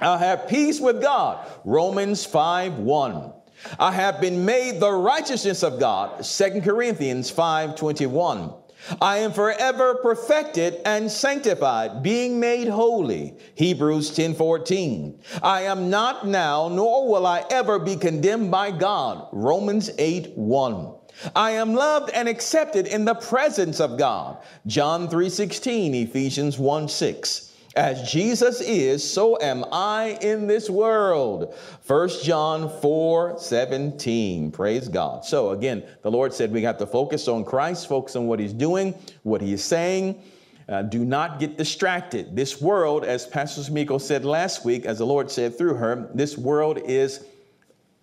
I 0.01 0.19
have 0.19 0.49
peace 0.49 0.81
with 0.81 1.01
God, 1.01 1.47
Romans 1.65 2.25
5 2.25 2.79
1. 2.79 3.33
I 3.79 3.93
have 3.93 4.21
been 4.21 4.45
made 4.45 4.81
the 4.81 4.93
righteousness 4.93 5.63
of 5.63 5.79
God, 5.79 6.25
2 6.25 6.63
Corinthians 6.63 7.31
5 7.31 7.77
21. 7.77 8.53
I 9.01 9.19
am 9.19 9.33
forever 9.33 9.97
perfected 9.97 10.81
and 10.85 11.11
sanctified, 11.11 12.03
being 12.03 12.41
made 12.41 12.69
holy. 12.69 13.35
Hebrews 13.55 14.11
10:14. 14.11 15.15
I 15.43 15.63
am 15.63 15.91
not 15.91 16.27
now, 16.27 16.69
nor 16.69 17.09
will 17.09 17.27
I 17.27 17.45
ever 17.51 17.79
be 17.79 17.97
condemned 17.97 18.51
by 18.51 18.71
God. 18.71 19.27
Romans 19.33 19.91
8:1. 19.99 20.95
I 21.35 21.51
am 21.53 21.75
loved 21.75 22.11
and 22.11 22.29
accepted 22.29 22.87
in 22.87 23.05
the 23.05 23.15
presence 23.15 23.81
of 23.81 23.99
God. 23.99 24.37
John 24.67 25.09
3:16, 25.09 25.95
Ephesians 25.95 26.59
1:6. 26.59 27.48
As 27.79 28.11
Jesus 28.11 28.61
is, 28.61 29.09
so 29.09 29.39
am 29.41 29.65
I 29.71 30.19
in 30.21 30.49
this 30.49 30.69
world. 30.69 31.55
1 31.87 32.09
John 32.25 32.69
4 32.81 33.39
17. 33.39 34.51
Praise 34.51 34.89
God. 34.89 35.25
So 35.25 35.51
again, 35.51 35.85
the 36.03 36.11
Lord 36.11 36.35
said 36.35 36.51
we 36.51 36.61
got 36.61 36.81
to 36.81 36.89
focus 36.89 37.29
on 37.29 37.45
Christ, 37.45 37.87
focus 37.87 38.17
on 38.17 38.27
what 38.27 38.41
He's 38.41 38.53
doing, 38.53 38.97
what 39.23 39.41
He 39.41 39.53
is 39.53 39.63
saying. 39.63 40.21
Uh, 40.69 40.83
do 40.83 41.05
not 41.05 41.39
get 41.39 41.57
distracted. 41.57 42.35
This 42.35 42.61
world, 42.61 43.05
as 43.05 43.29
Pastor 43.29 43.61
Smiko 43.61 44.01
said 44.01 44.25
last 44.25 44.65
week, 44.65 44.85
as 44.85 44.99
the 44.99 45.07
Lord 45.07 45.31
said 45.31 45.57
through 45.57 45.75
her, 45.75 46.11
this 46.13 46.37
world 46.37 46.81
is, 46.85 47.25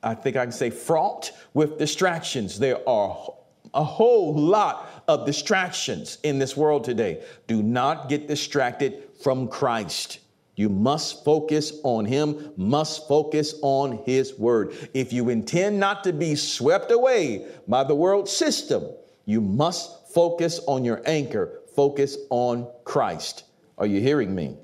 I 0.01 0.15
think 0.15 0.38
I 0.38 0.46
can 0.46 0.53
say, 0.53 0.70
fraught 0.70 1.34
with 1.53 1.77
distractions. 1.77 2.60
There 2.60 2.79
are 2.88 3.34
a 3.74 3.84
whole 3.84 4.34
lot 4.34 4.89
of 5.10 5.25
distractions 5.25 6.17
in 6.24 6.39
this 6.39 6.55
world 6.55 6.86
today. 6.86 7.24
Do 7.48 7.62
not 7.62 8.08
get 8.08 8.29
distracted 8.29 9.04
from 9.25 9.48
Christ. 9.48 10.20
You 10.55 10.70
must 10.70 11.25
focus 11.25 11.79
on 11.82 12.05
Him, 12.05 12.53
must 12.58 13.08
focus 13.08 13.55
on 13.63 14.03
His 14.05 14.38
Word. 14.38 14.75
If 14.94 15.12
you 15.12 15.29
intend 15.29 15.79
not 15.79 16.03
to 16.03 16.13
be 16.13 16.36
swept 16.36 16.91
away 16.91 17.48
by 17.67 17.86
the 17.86 17.96
world 17.96 18.29
system, 18.29 18.84
you 19.25 19.41
must 19.41 20.13
focus 20.13 20.60
on 20.67 20.86
your 20.86 21.01
anchor, 21.08 21.62
focus 21.75 22.20
on 22.29 22.67
Christ. 22.84 23.46
Are 23.79 23.88
you 23.88 24.00
hearing 24.00 24.36
me? 24.36 24.58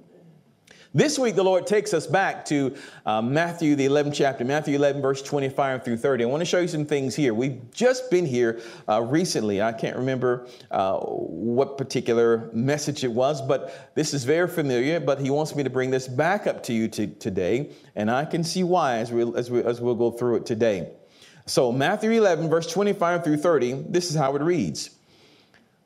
This 0.93 1.17
week, 1.17 1.35
the 1.35 1.43
Lord 1.43 1.65
takes 1.65 1.93
us 1.93 2.05
back 2.05 2.43
to 2.45 2.75
uh, 3.05 3.21
Matthew, 3.21 3.75
the 3.75 3.85
11th 3.85 4.13
chapter, 4.13 4.43
Matthew 4.43 4.75
11, 4.75 5.01
verse 5.01 5.21
25 5.21 5.85
through 5.85 5.95
30. 5.95 6.25
I 6.25 6.27
want 6.27 6.41
to 6.41 6.45
show 6.45 6.59
you 6.59 6.67
some 6.67 6.83
things 6.83 7.15
here. 7.15 7.33
We've 7.33 7.61
just 7.71 8.11
been 8.11 8.25
here 8.25 8.59
uh, 8.89 9.01
recently. 9.01 9.61
I 9.61 9.71
can't 9.71 9.95
remember 9.95 10.49
uh, 10.69 10.97
what 10.97 11.77
particular 11.77 12.49
message 12.51 13.05
it 13.05 13.11
was, 13.11 13.41
but 13.41 13.93
this 13.95 14.13
is 14.13 14.25
very 14.25 14.49
familiar. 14.49 14.99
But 14.99 15.21
He 15.21 15.29
wants 15.29 15.55
me 15.55 15.63
to 15.63 15.69
bring 15.69 15.91
this 15.91 16.09
back 16.09 16.45
up 16.45 16.61
to 16.63 16.73
you 16.73 16.89
to, 16.89 17.07
today, 17.07 17.71
and 17.95 18.11
I 18.11 18.25
can 18.25 18.43
see 18.43 18.65
why 18.65 18.97
as, 18.97 19.13
we, 19.13 19.33
as, 19.33 19.49
we, 19.49 19.63
as 19.63 19.79
we'll 19.79 19.95
go 19.95 20.11
through 20.11 20.35
it 20.35 20.45
today. 20.45 20.91
So, 21.45 21.71
Matthew 21.71 22.11
11, 22.11 22.49
verse 22.49 22.67
25 22.67 23.23
through 23.23 23.37
30, 23.37 23.85
this 23.87 24.09
is 24.09 24.17
how 24.17 24.35
it 24.35 24.41
reads. 24.41 24.89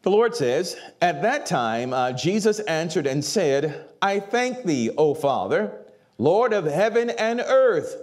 The 0.05 0.12
Lord 0.12 0.35
says, 0.35 0.77
At 1.01 1.24
that 1.24 1.47
time, 1.47 1.91
uh, 1.91 2.12
Jesus 2.12 2.59
answered 2.59 3.07
and 3.07 3.25
said, 3.25 3.88
I 4.03 4.19
thank 4.19 4.63
thee, 4.63 4.91
O 5.00 5.15
Father, 5.15 5.81
Lord 6.19 6.53
of 6.53 6.65
heaven 6.65 7.09
and 7.09 7.39
earth, 7.39 7.97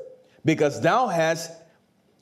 because 0.44 0.80
thou 0.80 1.06
hast 1.06 1.52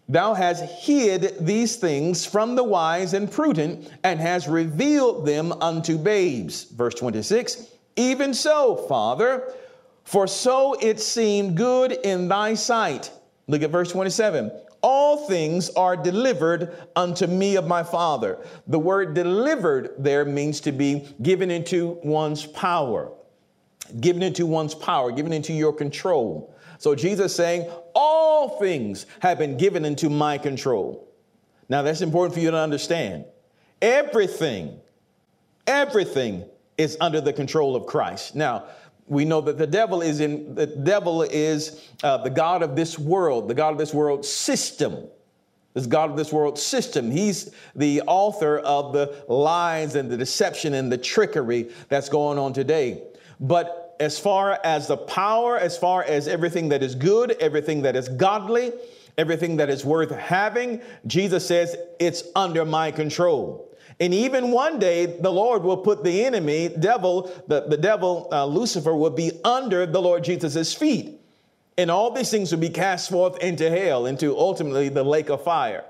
Thou 0.07 0.35
hast 0.35 0.65
hid 0.65 1.37
these 1.47 1.77
things 1.77 2.27
from 2.27 2.57
the 2.57 2.65
wise 2.65 3.15
and 3.15 3.31
prudent, 3.31 3.89
and 4.03 4.19
hast 4.19 4.49
revealed 4.49 5.25
them 5.25 5.53
unto 5.63 5.97
babes. 5.97 6.65
Verse 6.65 6.97
26 6.97 7.69
Even 7.97 8.35
so, 8.35 8.75
Father, 8.89 9.55
for 10.03 10.27
so 10.27 10.75
it 10.81 11.01
seemed 11.01 11.57
good 11.57 11.93
in 11.93 12.27
thy 12.27 12.55
sight. 12.55 13.13
Look 13.47 13.63
at 13.63 13.71
verse 13.71 13.93
27 13.93 14.51
all 14.83 15.27
things 15.29 15.71
are 15.71 15.97
delivered 15.97 16.75
unto 16.97 17.27
me 17.27 17.57
of 17.57 17.67
my 17.67 17.83
Father. 17.83 18.39
The 18.67 18.79
word 18.79 19.15
delivered 19.15 19.95
there 19.99 20.25
means 20.25 20.61
to 20.63 20.73
be 20.73 21.07
given 21.23 21.51
into 21.51 21.99
one's 22.03 22.47
power, 22.47 23.13
given 24.01 24.23
into 24.23 24.47
one's 24.47 24.75
power, 24.75 25.13
given 25.13 25.33
into 25.33 25.53
your 25.53 25.73
control. 25.73 26.55
So 26.79 26.95
Jesus 26.95 27.35
saying, 27.35 27.71
All 27.95 28.59
things 28.59 29.07
have 29.21 29.39
been 29.39 29.59
given 29.59 29.85
into 29.85 30.09
my 30.09 30.39
control. 30.39 31.07
Now 31.69 31.83
that's 31.83 32.01
important 32.01 32.35
for 32.35 32.41
you 32.41 32.51
to 32.51 32.57
understand. 32.57 33.27
Everything, 33.83 34.81
everything 35.67 36.45
is 36.79 36.97
under 37.01 37.21
the 37.21 37.33
control 37.33 37.77
of 37.77 37.87
Christ. 37.87 38.35
Now, 38.35 38.65
we 39.11 39.25
know 39.25 39.41
that 39.41 39.59
the 39.59 39.67
devil 39.67 40.01
is 40.01 40.21
in 40.21 40.55
the 40.55 40.67
devil 40.67 41.23
is 41.23 41.91
uh, 42.03 42.17
the 42.19 42.31
god 42.31 42.63
of 42.63 42.77
this 42.77 42.99
world 42.99 43.49
the 43.49 43.55
god 43.55 43.73
of 43.73 43.79
this 43.79 43.93
world 43.93 44.25
system. 44.25 45.09
This 45.75 45.87
god 45.87 46.11
of 46.11 46.17
this 46.17 46.33
world 46.33 46.59
system. 46.59 47.13
He's 47.13 47.55
the 47.77 48.03
author 48.03 48.59
of 48.59 48.93
the 48.93 49.25
lies 49.29 49.95
and 49.95 50.11
the 50.11 50.17
deception 50.17 50.75
and 50.75 50.91
the 50.91 50.99
trickery 50.99 51.71
that's 51.89 52.09
going 52.09 52.39
on 52.39 52.53
today. 52.53 53.05
But 53.39 53.97
as 54.01 54.19
far 54.19 54.59
as 54.65 54.89
the 54.89 54.97
power 54.97 55.59
as 55.59 55.77
far 55.77 56.03
as 56.03 56.27
everything 56.27 56.71
that 56.71 56.83
is 56.83 56.95
good 56.95 57.33
everything 57.33 57.83
that 57.83 57.95
is 57.95 58.09
godly 58.09 58.73
everything 59.19 59.59
that 59.59 59.69
is 59.69 59.85
worth 59.85 60.11
having 60.11 60.81
jesus 61.07 61.47
says 61.47 61.77
it's 61.99 62.25
under 62.35 62.65
my 62.65 62.91
control 62.91 63.70
and 64.01 64.15
even 64.15 64.51
one 64.51 64.79
day, 64.79 65.05
the 65.05 65.31
Lord 65.31 65.63
will 65.63 65.77
put 65.77 66.03
the 66.03 66.25
enemy, 66.25 66.69
devil, 66.71 67.31
the, 67.47 67.67
the 67.69 67.77
devil, 67.77 68.29
uh, 68.33 68.47
Lucifer, 68.47 68.97
will 68.97 69.11
be 69.11 69.33
under 69.45 69.85
the 69.85 70.01
Lord 70.01 70.25
Jesus' 70.25 70.73
feet. 70.73 71.21
And 71.77 71.91
all 71.91 72.11
these 72.11 72.31
things 72.31 72.51
will 72.51 72.61
be 72.61 72.71
cast 72.71 73.11
forth 73.11 73.39
into 73.43 73.69
hell, 73.71 74.07
into 74.07 74.37
ultimately 74.37 74.89
the 74.89 75.05
lake 75.05 75.29
of 75.29 75.45
fire. 75.45 75.85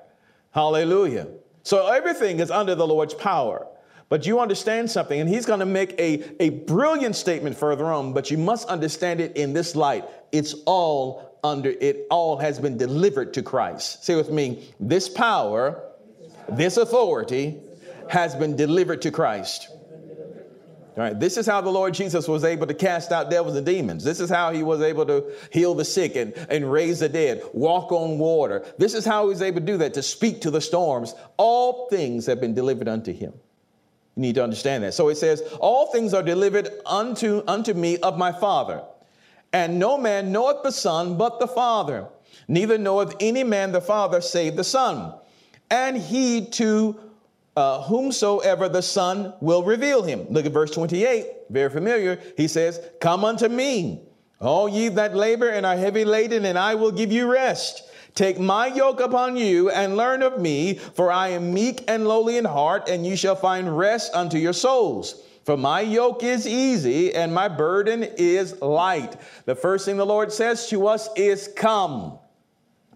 Hallelujah. 0.50 1.28
So 1.62 1.86
everything 1.86 2.40
is 2.40 2.50
under 2.50 2.74
the 2.74 2.86
Lord's 2.86 3.14
power. 3.14 3.68
But 4.08 4.26
you 4.26 4.40
understand 4.40 4.90
something, 4.90 5.20
and 5.20 5.28
he's 5.28 5.46
going 5.46 5.60
to 5.60 5.66
make 5.66 5.92
a, 6.00 6.24
a 6.42 6.50
brilliant 6.50 7.14
statement 7.14 7.56
further 7.56 7.86
on, 7.86 8.12
but 8.12 8.28
you 8.28 8.38
must 8.38 8.68
understand 8.68 9.20
it 9.20 9.36
in 9.36 9.52
this 9.52 9.76
light. 9.76 10.04
It's 10.32 10.54
all 10.66 11.38
under, 11.44 11.70
it 11.70 12.08
all 12.10 12.36
has 12.38 12.58
been 12.58 12.76
delivered 12.76 13.32
to 13.34 13.42
Christ. 13.42 14.04
Say 14.04 14.16
with 14.16 14.30
me, 14.32 14.68
this 14.80 15.08
power, 15.08 15.80
this 16.48 16.76
authority, 16.76 17.60
has 18.10 18.34
been 18.34 18.56
delivered 18.56 19.00
to 19.02 19.10
Christ. 19.10 19.68
All 20.96 21.04
right, 21.04 21.18
this 21.18 21.36
is 21.36 21.46
how 21.46 21.60
the 21.60 21.70
Lord 21.70 21.94
Jesus 21.94 22.26
was 22.26 22.42
able 22.42 22.66
to 22.66 22.74
cast 22.74 23.12
out 23.12 23.30
devils 23.30 23.56
and 23.56 23.64
demons. 23.64 24.02
This 24.02 24.18
is 24.18 24.28
how 24.28 24.52
he 24.52 24.64
was 24.64 24.82
able 24.82 25.06
to 25.06 25.32
heal 25.52 25.74
the 25.74 25.84
sick 25.84 26.16
and, 26.16 26.34
and 26.50 26.70
raise 26.70 26.98
the 26.98 27.08
dead, 27.08 27.42
walk 27.52 27.92
on 27.92 28.18
water. 28.18 28.64
This 28.76 28.94
is 28.94 29.04
how 29.04 29.22
he 29.22 29.28
was 29.28 29.40
able 29.40 29.60
to 29.60 29.66
do 29.66 29.76
that, 29.78 29.94
to 29.94 30.02
speak 30.02 30.40
to 30.42 30.50
the 30.50 30.60
storms. 30.60 31.14
All 31.36 31.88
things 31.88 32.26
have 32.26 32.40
been 32.40 32.54
delivered 32.54 32.88
unto 32.88 33.12
him. 33.12 33.32
You 34.16 34.22
need 34.22 34.34
to 34.34 34.42
understand 34.42 34.82
that. 34.82 34.92
So 34.92 35.08
it 35.08 35.14
says, 35.14 35.42
All 35.60 35.86
things 35.86 36.12
are 36.12 36.24
delivered 36.24 36.68
unto, 36.84 37.44
unto 37.46 37.72
me 37.72 37.96
of 37.98 38.18
my 38.18 38.32
Father. 38.32 38.82
And 39.52 39.78
no 39.78 39.96
man 39.96 40.32
knoweth 40.32 40.64
the 40.64 40.72
Son 40.72 41.16
but 41.16 41.38
the 41.38 41.48
Father. 41.48 42.08
Neither 42.48 42.78
knoweth 42.78 43.14
any 43.20 43.44
man 43.44 43.70
the 43.70 43.80
Father 43.80 44.20
save 44.20 44.56
the 44.56 44.64
Son. 44.64 45.14
And 45.70 45.96
he 45.96 46.44
too 46.46 47.09
uh, 47.56 47.82
whomsoever 47.82 48.68
the 48.68 48.82
Son 48.82 49.34
will 49.40 49.62
reveal 49.62 50.02
him. 50.02 50.26
Look 50.30 50.46
at 50.46 50.52
verse 50.52 50.70
28, 50.70 51.26
very 51.50 51.70
familiar. 51.70 52.20
He 52.36 52.48
says, 52.48 52.80
Come 53.00 53.24
unto 53.24 53.48
me, 53.48 54.02
all 54.40 54.68
ye 54.68 54.88
that 54.88 55.14
labor 55.14 55.48
and 55.48 55.66
are 55.66 55.76
heavy 55.76 56.04
laden, 56.04 56.44
and 56.44 56.58
I 56.58 56.74
will 56.74 56.92
give 56.92 57.12
you 57.12 57.30
rest. 57.30 57.82
Take 58.14 58.38
my 58.38 58.66
yoke 58.66 59.00
upon 59.00 59.36
you 59.36 59.70
and 59.70 59.96
learn 59.96 60.22
of 60.22 60.40
me, 60.40 60.74
for 60.74 61.12
I 61.12 61.28
am 61.28 61.54
meek 61.54 61.84
and 61.88 62.06
lowly 62.06 62.36
in 62.36 62.44
heart, 62.44 62.88
and 62.88 63.06
you 63.06 63.16
shall 63.16 63.36
find 63.36 63.76
rest 63.76 64.14
unto 64.14 64.38
your 64.38 64.52
souls. 64.52 65.22
For 65.44 65.56
my 65.56 65.80
yoke 65.80 66.22
is 66.22 66.46
easy 66.46 67.14
and 67.14 67.34
my 67.34 67.48
burden 67.48 68.02
is 68.02 68.60
light. 68.60 69.16
The 69.46 69.54
first 69.54 69.84
thing 69.84 69.96
the 69.96 70.06
Lord 70.06 70.32
says 70.32 70.68
to 70.68 70.86
us 70.86 71.08
is, 71.16 71.48
Come. 71.56 72.18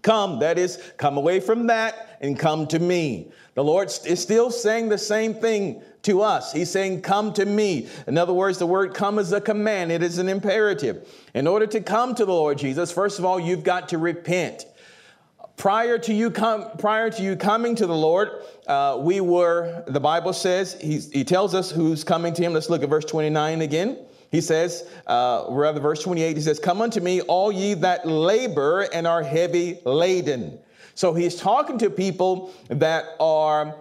Come, 0.05 0.37
that 0.37 0.59
is, 0.59 0.77
come 0.97 1.17
away 1.17 1.39
from 1.39 1.65
that 1.65 2.19
and 2.21 2.37
come 2.37 2.67
to 2.67 2.77
me. 2.77 3.31
The 3.55 3.63
Lord 3.63 3.91
is 4.05 4.21
still 4.21 4.51
saying 4.51 4.89
the 4.89 4.99
same 4.99 5.33
thing 5.33 5.81
to 6.03 6.21
us. 6.21 6.53
He's 6.53 6.69
saying, 6.69 7.01
Come 7.01 7.33
to 7.33 7.43
me. 7.43 7.87
In 8.05 8.15
other 8.15 8.31
words, 8.31 8.59
the 8.59 8.67
word 8.67 8.93
come 8.93 9.17
is 9.17 9.31
a 9.31 9.41
command, 9.41 9.91
it 9.91 10.03
is 10.03 10.19
an 10.19 10.29
imperative. 10.29 11.09
In 11.33 11.47
order 11.47 11.65
to 11.65 11.81
come 11.81 12.13
to 12.13 12.23
the 12.23 12.31
Lord 12.31 12.59
Jesus, 12.59 12.91
first 12.91 13.17
of 13.17 13.25
all, 13.25 13.39
you've 13.39 13.63
got 13.63 13.89
to 13.89 13.97
repent. 13.97 14.67
Prior 15.57 15.97
to 15.97 16.13
you 16.13 16.29
prior 16.29 17.09
to 17.09 17.23
you 17.23 17.35
coming 17.35 17.73
to 17.73 17.87
the 17.87 17.95
Lord, 17.95 18.29
uh, 18.67 18.99
we 19.01 19.21
were. 19.21 19.85
The 19.87 19.99
Bible 19.99 20.33
says 20.33 20.79
he 20.79 21.23
tells 21.23 21.55
us 21.55 21.71
who's 21.71 22.03
coming 22.03 22.31
to 22.35 22.43
Him. 22.43 22.53
Let's 22.53 22.69
look 22.69 22.83
at 22.83 22.89
verse 22.89 23.05
29 23.05 23.63
again. 23.63 23.97
He 24.35 24.41
says, 24.41 24.85
uh, 25.07 25.45
rather, 25.47 25.79
verse 25.79 26.03
28, 26.03 26.35
he 26.35 26.43
says, 26.43 26.59
Come 26.59 26.81
unto 26.81 26.99
me, 26.99 27.21
all 27.21 27.53
ye 27.53 27.73
that 27.75 28.05
labor 28.05 28.81
and 28.93 29.07
are 29.07 29.23
heavy 29.23 29.79
laden. 29.85 30.59
So 30.93 31.13
he's 31.13 31.37
talking 31.37 31.77
to 31.77 31.89
people 31.89 32.53
that 32.67 33.05
are 33.21 33.77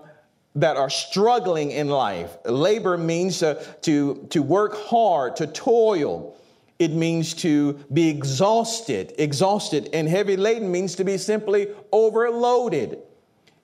that 0.54 0.76
are 0.76 0.90
struggling 0.90 1.72
in 1.72 1.88
life. 1.88 2.36
Labor 2.44 2.96
means 2.96 3.40
to, 3.40 3.60
to, 3.82 4.28
to 4.30 4.40
work 4.44 4.76
hard, 4.76 5.34
to 5.34 5.48
toil. 5.48 6.36
It 6.78 6.92
means 6.92 7.34
to 7.34 7.72
be 7.92 8.08
exhausted, 8.08 9.12
exhausted. 9.18 9.90
And 9.92 10.08
heavy 10.08 10.36
laden 10.36 10.70
means 10.70 10.94
to 10.94 11.04
be 11.04 11.18
simply 11.18 11.66
overloaded. 11.90 12.98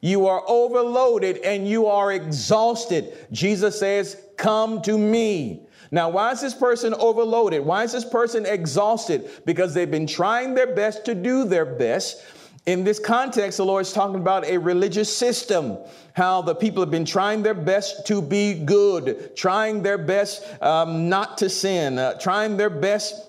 You 0.00 0.26
are 0.26 0.42
overloaded 0.48 1.36
and 1.44 1.68
you 1.68 1.86
are 1.86 2.10
exhausted. 2.10 3.16
Jesus 3.30 3.78
says, 3.78 4.20
Come 4.36 4.82
to 4.82 4.98
me. 4.98 5.68
Now, 5.90 6.08
why 6.08 6.30
is 6.30 6.40
this 6.40 6.54
person 6.54 6.94
overloaded? 6.94 7.64
Why 7.64 7.82
is 7.82 7.92
this 7.92 8.04
person 8.04 8.46
exhausted? 8.46 9.28
Because 9.44 9.74
they've 9.74 9.90
been 9.90 10.06
trying 10.06 10.54
their 10.54 10.72
best 10.74 11.04
to 11.06 11.14
do 11.14 11.44
their 11.44 11.64
best. 11.66 12.24
In 12.66 12.84
this 12.84 13.00
context, 13.00 13.56
the 13.56 13.64
Lord 13.64 13.82
is 13.82 13.92
talking 13.92 14.16
about 14.16 14.44
a 14.44 14.58
religious 14.58 15.14
system, 15.14 15.78
how 16.12 16.42
the 16.42 16.54
people 16.54 16.82
have 16.82 16.90
been 16.90 17.06
trying 17.06 17.42
their 17.42 17.54
best 17.54 18.06
to 18.06 18.22
be 18.22 18.54
good, 18.54 19.34
trying 19.34 19.82
their 19.82 19.98
best 19.98 20.44
um, 20.62 21.08
not 21.08 21.38
to 21.38 21.48
sin, 21.48 21.98
uh, 21.98 22.14
trying 22.18 22.56
their 22.56 22.70
best 22.70 23.28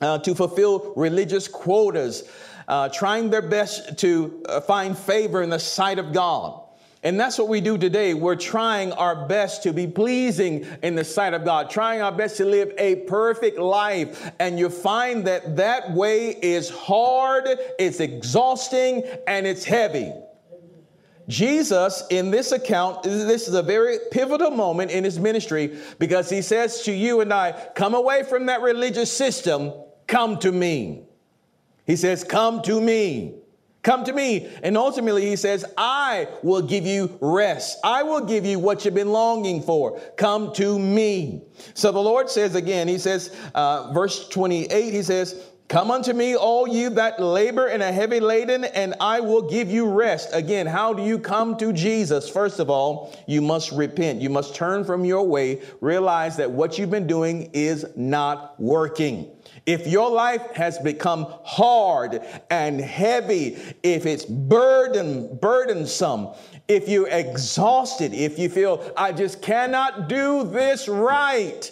uh, 0.00 0.18
to 0.18 0.34
fulfill 0.34 0.92
religious 0.96 1.46
quotas, 1.46 2.24
uh, 2.66 2.88
trying 2.88 3.30
their 3.30 3.42
best 3.42 3.98
to 3.98 4.42
uh, 4.48 4.60
find 4.60 4.98
favor 4.98 5.42
in 5.42 5.50
the 5.50 5.58
sight 5.58 5.98
of 5.98 6.12
God. 6.12 6.61
And 7.04 7.18
that's 7.18 7.36
what 7.36 7.48
we 7.48 7.60
do 7.60 7.76
today. 7.76 8.14
We're 8.14 8.36
trying 8.36 8.92
our 8.92 9.26
best 9.26 9.64
to 9.64 9.72
be 9.72 9.88
pleasing 9.88 10.64
in 10.82 10.94
the 10.94 11.04
sight 11.04 11.34
of 11.34 11.44
God, 11.44 11.68
trying 11.68 12.00
our 12.00 12.12
best 12.12 12.36
to 12.36 12.44
live 12.44 12.72
a 12.78 12.96
perfect 13.06 13.58
life. 13.58 14.30
And 14.38 14.56
you 14.56 14.68
find 14.68 15.26
that 15.26 15.56
that 15.56 15.92
way 15.92 16.30
is 16.30 16.70
hard, 16.70 17.48
it's 17.78 17.98
exhausting, 17.98 19.02
and 19.26 19.48
it's 19.48 19.64
heavy. 19.64 20.12
Jesus, 21.28 22.04
in 22.10 22.30
this 22.30 22.52
account, 22.52 23.02
this 23.02 23.48
is 23.48 23.54
a 23.54 23.62
very 23.62 23.98
pivotal 24.10 24.50
moment 24.50 24.90
in 24.90 25.02
his 25.02 25.18
ministry 25.18 25.78
because 25.98 26.30
he 26.30 26.42
says 26.42 26.82
to 26.82 26.92
you 26.92 27.20
and 27.20 27.32
I, 27.32 27.52
come 27.74 27.94
away 27.94 28.22
from 28.22 28.46
that 28.46 28.60
religious 28.60 29.10
system, 29.12 29.72
come 30.06 30.38
to 30.40 30.52
me. 30.52 31.02
He 31.86 31.96
says, 31.96 32.22
come 32.22 32.62
to 32.62 32.80
me. 32.80 33.41
Come 33.82 34.04
to 34.04 34.12
me. 34.12 34.48
And 34.62 34.76
ultimately, 34.76 35.26
he 35.26 35.36
says, 35.36 35.64
I 35.76 36.28
will 36.42 36.62
give 36.62 36.86
you 36.86 37.18
rest. 37.20 37.78
I 37.82 38.04
will 38.04 38.24
give 38.24 38.46
you 38.46 38.60
what 38.60 38.84
you've 38.84 38.94
been 38.94 39.10
longing 39.10 39.62
for. 39.62 39.98
Come 40.16 40.52
to 40.54 40.78
me. 40.78 41.42
So 41.74 41.90
the 41.90 41.98
Lord 41.98 42.30
says 42.30 42.54
again, 42.54 42.86
he 42.86 42.98
says, 42.98 43.34
uh, 43.54 43.92
verse 43.92 44.28
28, 44.28 44.94
he 44.94 45.02
says, 45.02 45.48
Come 45.72 45.90
unto 45.90 46.12
me, 46.12 46.36
all 46.36 46.68
you 46.68 46.90
that 46.90 47.18
labor 47.18 47.66
and 47.66 47.82
are 47.82 47.90
heavy 47.90 48.20
laden, 48.20 48.64
and 48.64 48.94
I 49.00 49.20
will 49.20 49.48
give 49.48 49.70
you 49.70 49.88
rest. 49.88 50.28
Again, 50.34 50.66
how 50.66 50.92
do 50.92 51.02
you 51.02 51.18
come 51.18 51.56
to 51.56 51.72
Jesus? 51.72 52.28
First 52.28 52.60
of 52.60 52.68
all, 52.68 53.16
you 53.26 53.40
must 53.40 53.72
repent. 53.72 54.20
You 54.20 54.28
must 54.28 54.54
turn 54.54 54.84
from 54.84 55.06
your 55.06 55.26
way, 55.26 55.62
realize 55.80 56.36
that 56.36 56.50
what 56.50 56.78
you've 56.78 56.90
been 56.90 57.06
doing 57.06 57.48
is 57.54 57.86
not 57.96 58.60
working. 58.60 59.30
If 59.64 59.86
your 59.86 60.10
life 60.10 60.42
has 60.54 60.78
become 60.78 61.26
hard 61.44 62.20
and 62.50 62.80
heavy, 62.80 63.56
if 63.82 64.06
it's 64.06 64.24
burden, 64.24 65.38
burdensome, 65.40 66.30
if 66.66 66.88
you're 66.88 67.08
exhausted, 67.08 68.12
if 68.12 68.38
you 68.38 68.48
feel, 68.48 68.92
I 68.96 69.12
just 69.12 69.40
cannot 69.40 70.08
do 70.08 70.44
this 70.44 70.88
right, 70.88 71.70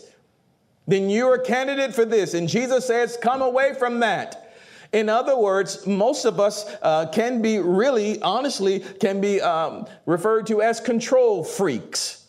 then 0.87 1.11
you're 1.11 1.35
a 1.35 1.45
candidate 1.45 1.95
for 1.95 2.05
this. 2.05 2.35
And 2.35 2.49
Jesus 2.49 2.87
says, 2.87 3.19
come 3.21 3.43
away 3.43 3.75
from 3.75 4.01
that. 4.01 4.55
In 4.93 5.09
other 5.09 5.37
words, 5.37 5.87
most 5.87 6.25
of 6.25 6.41
us 6.41 6.67
uh, 6.83 7.07
can 7.07 7.43
be 7.43 7.59
really, 7.59 8.21
honestly, 8.23 8.81
can 8.81 9.21
be 9.21 9.41
um, 9.41 9.87
referred 10.07 10.47
to 10.49 10.63
as 10.63 10.81
control 10.81 11.45
freaks. 11.45 12.20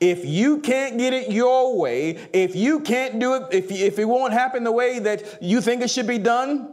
If 0.00 0.24
you 0.24 0.58
can't 0.58 0.96
get 0.96 1.12
it 1.12 1.30
your 1.30 1.76
way, 1.76 2.28
if 2.32 2.54
you 2.54 2.80
can't 2.80 3.18
do 3.18 3.34
it, 3.34 3.42
if, 3.52 3.70
if 3.70 3.98
it 3.98 4.04
won't 4.04 4.32
happen 4.32 4.62
the 4.62 4.72
way 4.72 5.00
that 5.00 5.42
you 5.42 5.60
think 5.60 5.82
it 5.82 5.90
should 5.90 6.06
be 6.06 6.18
done, 6.18 6.72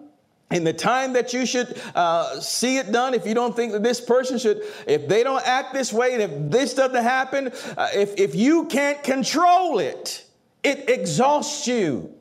in 0.52 0.64
the 0.64 0.74
time 0.74 1.14
that 1.14 1.34
you 1.34 1.46
should 1.46 1.80
uh, 1.96 2.40
see 2.40 2.78
it 2.78 2.92
done, 2.92 3.16
if 3.16 3.26
you 3.26 3.34
don't 3.34 3.56
think 3.56 3.72
that 3.72 3.82
this 3.82 4.00
person 4.00 4.38
should, 4.38 4.62
if 4.86 5.08
they 5.08 5.24
don't 5.24 5.46
act 5.46 5.74
this 5.74 5.92
way, 5.92 6.14
and 6.14 6.22
if 6.22 6.52
this 6.52 6.76
doesn't 6.76 7.04
happen, 7.04 7.52
uh, 7.78 7.90
if, 7.96 8.14
if 8.20 8.36
you 8.36 8.66
can't 8.66 9.02
control 9.04 9.80
it, 9.80 10.24
it 10.64 10.90
exhausts 10.90 11.68
you. 11.68 12.14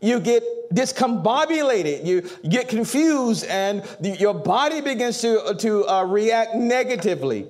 You 0.00 0.20
get 0.20 0.44
discombobulated, 0.74 2.04
you, 2.04 2.28
get 2.46 2.68
confused, 2.68 3.46
and 3.46 3.82
your 4.02 4.34
body 4.34 4.82
begins 4.82 5.22
to, 5.22 5.54
to 5.58 5.88
uh, 5.88 6.04
react 6.04 6.54
negatively. 6.54 7.48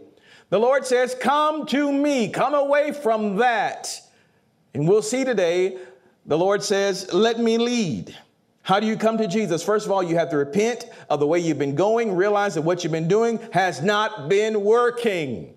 The 0.51 0.59
Lord 0.59 0.87
says, 0.87 1.15
Come 1.15 1.67
to 1.67 1.93
me, 1.93 2.29
come 2.29 2.55
away 2.55 2.93
from 2.93 3.37
that. 3.37 4.01
And 4.75 4.89
we'll 4.89 5.03
see 5.03 5.25
today, 5.25 5.79
the 6.27 6.39
Lord 6.39 6.63
says, 6.63 7.13
Let 7.13 7.39
me 7.39 7.59
lead. 7.59 8.15
How 8.63 8.81
do 8.81 8.87
you 8.87 8.97
come 8.97 9.19
to 9.19 9.29
Jesus? 9.29 9.63
First 9.63 9.85
of 9.85 9.93
all, 9.93 10.03
you 10.03 10.17
have 10.17 10.31
to 10.31 10.39
repent 10.39 10.87
of 11.11 11.21
the 11.21 11.27
way 11.27 11.39
you've 11.39 11.59
been 11.59 11.75
going, 11.75 12.17
realize 12.17 12.55
that 12.55 12.63
what 12.63 12.83
you've 12.83 12.93
been 12.93 13.09
doing 13.09 13.39
has 13.53 13.83
not 13.83 14.29
been 14.31 14.65
working. 14.65 15.55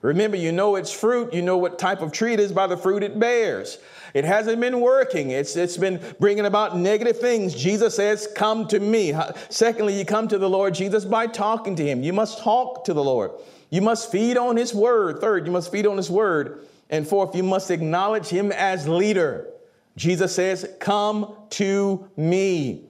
Remember, 0.00 0.36
you 0.36 0.52
know 0.52 0.76
its 0.76 0.92
fruit, 0.92 1.34
you 1.34 1.42
know 1.42 1.56
what 1.56 1.80
type 1.80 2.00
of 2.00 2.12
tree 2.12 2.32
it 2.32 2.38
is 2.38 2.52
by 2.52 2.68
the 2.68 2.76
fruit 2.76 3.02
it 3.02 3.18
bears. 3.18 3.78
It 4.14 4.24
hasn't 4.24 4.60
been 4.60 4.80
working. 4.80 5.32
It's, 5.32 5.56
it's 5.56 5.76
been 5.76 6.00
bringing 6.20 6.46
about 6.46 6.76
negative 6.76 7.18
things. 7.18 7.52
Jesus 7.54 7.96
says, 7.96 8.28
Come 8.36 8.68
to 8.68 8.78
me. 8.78 9.12
Secondly, 9.48 9.98
you 9.98 10.04
come 10.04 10.28
to 10.28 10.38
the 10.38 10.48
Lord 10.48 10.74
Jesus 10.74 11.04
by 11.04 11.26
talking 11.26 11.74
to 11.74 11.84
him. 11.84 12.04
You 12.04 12.12
must 12.12 12.38
talk 12.38 12.84
to 12.84 12.94
the 12.94 13.02
Lord. 13.02 13.32
You 13.70 13.82
must 13.82 14.12
feed 14.12 14.36
on 14.36 14.56
his 14.56 14.74
word. 14.74 15.20
Third, 15.20 15.46
you 15.46 15.52
must 15.52 15.72
feed 15.72 15.86
on 15.86 15.96
his 15.96 16.10
word. 16.10 16.66
And 16.90 17.06
fourth, 17.06 17.34
you 17.34 17.42
must 17.42 17.70
acknowledge 17.70 18.28
him 18.28 18.52
as 18.52 18.86
leader. 18.86 19.48
Jesus 19.96 20.34
says, 20.34 20.68
Come 20.78 21.34
to 21.50 22.08
me. 22.16 22.84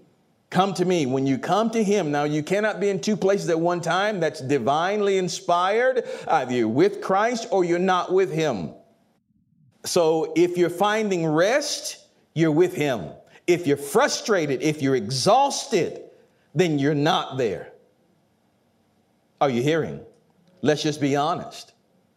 Come 0.51 0.75
to 0.75 0.85
me. 0.85 1.07
When 1.07 1.27
you 1.27 1.39
come 1.39 1.71
to 1.71 1.83
him, 1.83 2.11
now 2.11 2.25
you 2.25 2.43
cannot 2.43 2.79
be 2.81 2.89
in 2.89 3.01
two 3.01 3.17
places 3.17 3.49
at 3.49 3.59
one 3.59 3.81
time. 3.81 4.21
That's 4.21 4.41
divinely 4.41 5.19
inspired. 5.19 6.09
Either 6.29 6.53
you're 6.53 6.69
with 6.69 7.01
Christ 7.01 7.49
or 7.51 7.65
you're 7.65 7.79
not 7.79 8.13
with 8.13 8.33
him. 8.33 8.71
So 9.85 10.33
if 10.37 10.57
you're 10.57 10.71
finding 10.71 11.27
rest, 11.27 12.07
you're 12.35 12.53
with 12.53 12.75
him. 12.75 13.11
If 13.47 13.67
you're 13.67 13.77
frustrated, 13.77 14.63
if 14.63 14.83
you're 14.83 14.97
exhausted, 14.97 16.03
then 16.55 16.79
you're 16.79 16.95
not 16.95 17.39
there. 17.39 17.73
Are 19.41 19.51
you 19.51 19.63
hearing? 19.63 20.01
Let's 20.63 20.83
just 20.83 21.01
be 21.01 21.17
honest. 21.17 21.73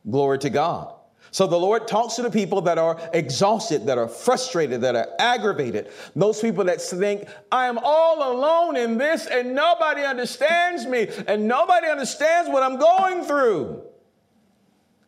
Glory 0.10 0.40
to 0.40 0.50
God. 0.50 0.94
So 1.32 1.46
the 1.46 1.60
Lord 1.60 1.88
talks 1.88 2.16
to 2.16 2.24
the 2.24 2.32
people 2.32 2.62
that 2.62 2.78
are 2.78 3.00
exhausted, 3.14 3.86
that 3.86 3.98
are 3.98 4.08
frustrated, 4.08 4.82
that 4.82 4.96
are 4.96 5.10
aggravated. 5.20 5.92
Those 6.16 6.42
people 6.42 6.64
that 6.66 6.82
think, 6.82 7.28
I 7.52 7.68
am 7.68 7.78
all 7.82 8.34
alone 8.34 8.76
in 8.76 8.98
this 8.98 9.28
and 9.28 9.54
nobody 9.54 10.02
understands 10.02 10.86
me 10.86 11.08
and 11.28 11.48
nobody 11.48 11.88
understands 11.88 12.50
what 12.50 12.64
I'm 12.64 12.78
going 12.78 13.24
through. 13.24 13.84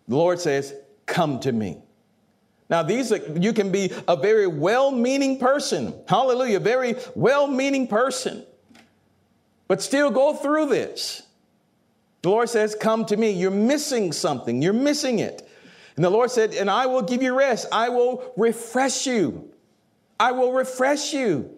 The 0.07 0.15
Lord 0.15 0.39
says, 0.39 0.75
Come 1.07 1.39
to 1.41 1.51
me. 1.51 1.77
Now, 2.69 2.83
these 2.83 3.11
are, 3.11 3.17
you 3.37 3.51
can 3.51 3.71
be 3.71 3.91
a 4.07 4.15
very 4.15 4.47
well 4.47 4.91
meaning 4.91 5.39
person. 5.39 5.93
Hallelujah. 6.07 6.59
Very 6.59 6.95
well 7.15 7.47
meaning 7.47 7.87
person, 7.87 8.45
but 9.67 9.81
still 9.81 10.09
go 10.09 10.35
through 10.35 10.67
this. 10.67 11.23
The 12.21 12.29
Lord 12.29 12.49
says, 12.49 12.75
Come 12.75 13.05
to 13.05 13.17
me. 13.17 13.31
You're 13.31 13.51
missing 13.51 14.11
something. 14.11 14.61
You're 14.61 14.73
missing 14.73 15.19
it. 15.19 15.47
And 15.95 16.05
the 16.05 16.09
Lord 16.09 16.31
said, 16.31 16.53
And 16.53 16.69
I 16.69 16.85
will 16.85 17.01
give 17.01 17.21
you 17.21 17.37
rest. 17.37 17.67
I 17.71 17.89
will 17.89 18.31
refresh 18.37 19.07
you. 19.07 19.51
I 20.19 20.31
will 20.31 20.53
refresh 20.53 21.13
you. 21.13 21.57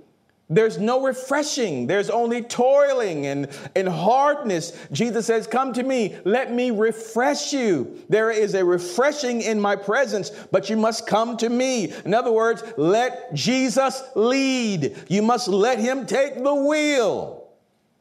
There's 0.49 0.77
no 0.77 1.03
refreshing. 1.03 1.87
There's 1.87 2.09
only 2.09 2.43
toiling 2.43 3.25
and, 3.25 3.47
and 3.75 3.87
hardness. 3.87 4.77
Jesus 4.91 5.25
says, 5.25 5.47
Come 5.47 5.73
to 5.73 5.83
me. 5.83 6.17
Let 6.25 6.53
me 6.53 6.71
refresh 6.71 7.53
you. 7.53 8.01
There 8.09 8.31
is 8.31 8.53
a 8.53 8.63
refreshing 8.63 9.41
in 9.41 9.59
my 9.59 9.75
presence, 9.75 10.29
but 10.51 10.69
you 10.69 10.77
must 10.77 11.07
come 11.07 11.37
to 11.37 11.49
me. 11.49 11.93
In 12.05 12.13
other 12.13 12.31
words, 12.31 12.63
let 12.77 13.33
Jesus 13.33 14.03
lead. 14.15 14.95
You 15.07 15.21
must 15.23 15.47
let 15.47 15.79
him 15.79 16.05
take 16.05 16.41
the 16.41 16.55
wheel. 16.55 17.47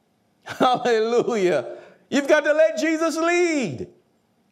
Hallelujah. 0.44 1.78
You've 2.12 2.28
got 2.28 2.44
to 2.44 2.52
let 2.52 2.76
Jesus 2.76 3.16
lead. 3.16 3.88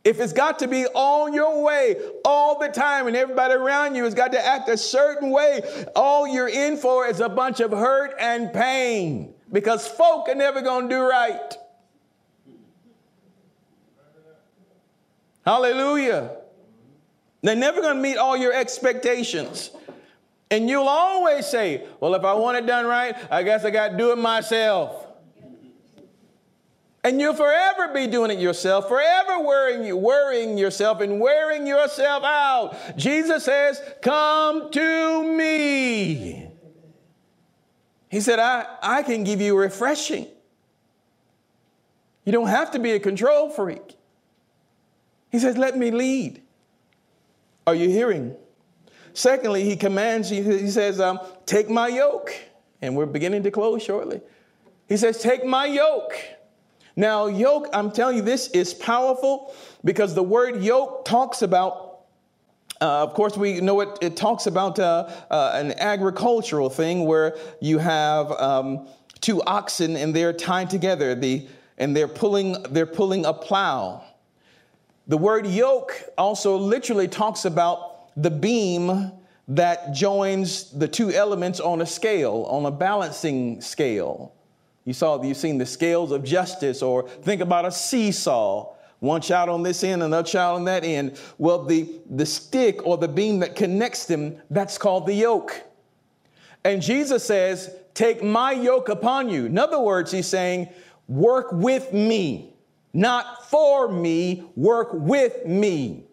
If 0.03 0.18
it's 0.18 0.33
got 0.33 0.61
to 0.61 0.66
be 0.66 0.87
on 0.87 1.35
your 1.35 1.62
way 1.62 1.96
all 2.25 2.59
the 2.59 2.68
time 2.68 3.07
and 3.07 3.14
everybody 3.14 3.53
around 3.53 3.94
you 3.96 4.05
has 4.05 4.14
got 4.14 4.33
to 4.33 4.42
act 4.42 4.70
a 4.70 4.79
certain 4.79 5.29
way, 5.29 5.61
all 5.94 6.27
you're 6.27 6.49
in 6.49 6.79
for 6.79 7.07
is 7.07 7.20
a 7.20 7.29
bunch 7.29 7.61
of 7.61 7.70
hurt 7.70 8.14
and 8.18 8.51
pain 8.51 9.35
because 9.53 9.87
folk 9.87 10.31
are 10.31 10.35
never 10.35 10.62
going 10.62 10.88
to 10.88 10.94
do 10.94 11.03
right. 11.03 11.55
Hallelujah. 15.44 16.38
They're 17.42 17.57
never 17.57 17.83
going 17.83 17.96
to 17.96 18.03
meet 18.03 18.16
all 18.16 18.38
your 18.38 18.55
expectations. 18.55 19.70
And 20.51 20.70
you'll 20.70 20.88
always 20.88 21.46
say, 21.46 21.87
well, 22.01 22.14
if 22.14 22.25
I 22.25 22.33
want 22.33 22.57
it 22.57 22.64
done 22.64 22.87
right, 22.87 23.14
I 23.31 23.42
guess 23.42 23.66
I 23.66 23.70
got 23.70 23.90
to 23.90 23.96
do 23.99 24.12
it 24.12 24.16
myself. 24.16 25.09
And 27.02 27.20
you'll 27.20 27.34
forever 27.34 27.92
be 27.94 28.06
doing 28.06 28.30
it 28.30 28.38
yourself, 28.38 28.88
forever 28.88 29.40
worrying, 29.40 30.02
worrying 30.02 30.58
yourself 30.58 31.00
and 31.00 31.18
wearing 31.18 31.66
yourself 31.66 32.24
out. 32.24 32.76
Jesus 32.96 33.44
says, 33.44 33.80
Come 34.02 34.70
to 34.70 35.36
me. 35.36 36.48
He 38.10 38.20
said, 38.20 38.38
I, 38.38 38.66
I 38.82 39.02
can 39.02 39.24
give 39.24 39.40
you 39.40 39.56
refreshing. 39.56 40.26
You 42.24 42.32
don't 42.32 42.48
have 42.48 42.72
to 42.72 42.78
be 42.78 42.92
a 42.92 43.00
control 43.00 43.48
freak. 43.48 43.96
He 45.30 45.38
says, 45.38 45.56
Let 45.56 45.78
me 45.78 45.90
lead. 45.90 46.42
Are 47.66 47.74
you 47.74 47.88
hearing? 47.88 48.36
Secondly, 49.14 49.64
he 49.64 49.76
commands, 49.76 50.28
he 50.28 50.70
says, 50.70 51.00
um, 51.00 51.18
Take 51.46 51.70
my 51.70 51.88
yoke. 51.88 52.32
And 52.82 52.94
we're 52.94 53.06
beginning 53.06 53.42
to 53.44 53.50
close 53.50 53.82
shortly. 53.82 54.20
He 54.86 54.98
says, 54.98 55.22
Take 55.22 55.46
my 55.46 55.64
yoke. 55.64 56.14
Now, 57.00 57.28
yoke, 57.28 57.66
I'm 57.72 57.90
telling 57.90 58.18
you, 58.18 58.22
this 58.22 58.48
is 58.48 58.74
powerful 58.74 59.54
because 59.82 60.14
the 60.14 60.22
word 60.22 60.62
yoke 60.62 61.06
talks 61.06 61.40
about 61.40 61.86
uh, 62.82 63.02
of 63.02 63.14
course, 63.14 63.38
we 63.38 63.60
know 63.60 63.80
it, 63.80 63.98
it 64.02 64.16
talks 64.16 64.46
about 64.46 64.78
uh, 64.78 65.10
uh, 65.30 65.52
an 65.54 65.72
agricultural 65.78 66.70
thing 66.70 67.04
where 67.04 67.36
you 67.60 67.76
have 67.78 68.30
um, 68.32 68.86
two 69.20 69.42
oxen 69.42 69.96
and 69.96 70.14
they're 70.14 70.32
tied 70.32 70.70
together, 70.70 71.14
the, 71.14 71.46
and 71.76 71.94
they're 71.94 72.08
pulling, 72.08 72.62
they're 72.70 72.86
pulling 72.86 73.26
a 73.26 73.34
plow. 73.34 74.02
The 75.08 75.18
word 75.18 75.46
yoke 75.46 76.02
also 76.16 76.56
literally 76.56 77.08
talks 77.08 77.44
about 77.44 78.14
the 78.22 78.30
beam 78.30 79.12
that 79.48 79.92
joins 79.92 80.70
the 80.70 80.88
two 80.88 81.10
elements 81.10 81.60
on 81.60 81.80
a 81.82 81.86
scale, 81.86 82.46
on 82.48 82.64
a 82.66 82.70
balancing 82.70 83.60
scale. 83.60 84.32
You 84.85 84.93
saw, 84.93 85.23
you've 85.23 85.37
seen 85.37 85.59
the 85.59 85.66
scales 85.66 86.11
of 86.11 86.25
justice, 86.25 86.83
or 86.83 87.09
think 87.09 87.40
about 87.40 87.64
a 87.64 87.73
seesaw. 87.73 88.75
One 89.01 89.21
child 89.21 89.49
on 89.49 89.62
this 89.62 89.83
end, 89.83 90.03
another 90.03 90.29
child 90.29 90.57
on 90.57 90.64
that 90.66 90.85
end. 90.85 91.19
Well, 91.38 91.64
the, 91.64 91.90
the 92.11 92.27
stick 92.27 92.87
or 92.87 92.99
the 92.99 93.09
beam 93.09 93.38
that 93.40 93.57
connects 93.57 94.05
them, 94.05 94.40
that's 94.51 94.77
called 94.77 95.07
the 95.07 95.14
yoke. 95.14 95.62
And 96.64 96.83
Jesus 96.83 97.25
says, 97.25 97.75
Take 97.95 98.23
my 98.23 98.53
yoke 98.53 98.88
upon 98.88 99.29
you. 99.29 99.47
In 99.47 99.59
other 99.59 99.81
words, 99.81 100.12
he's 100.12 100.27
saying, 100.27 100.69
Work 101.09 101.53
with 101.53 101.93
me, 101.93 102.55
not 102.93 103.49
for 103.51 103.88
me, 103.88 104.45
work 104.55 104.90
with 104.93 105.45
me. 105.47 106.05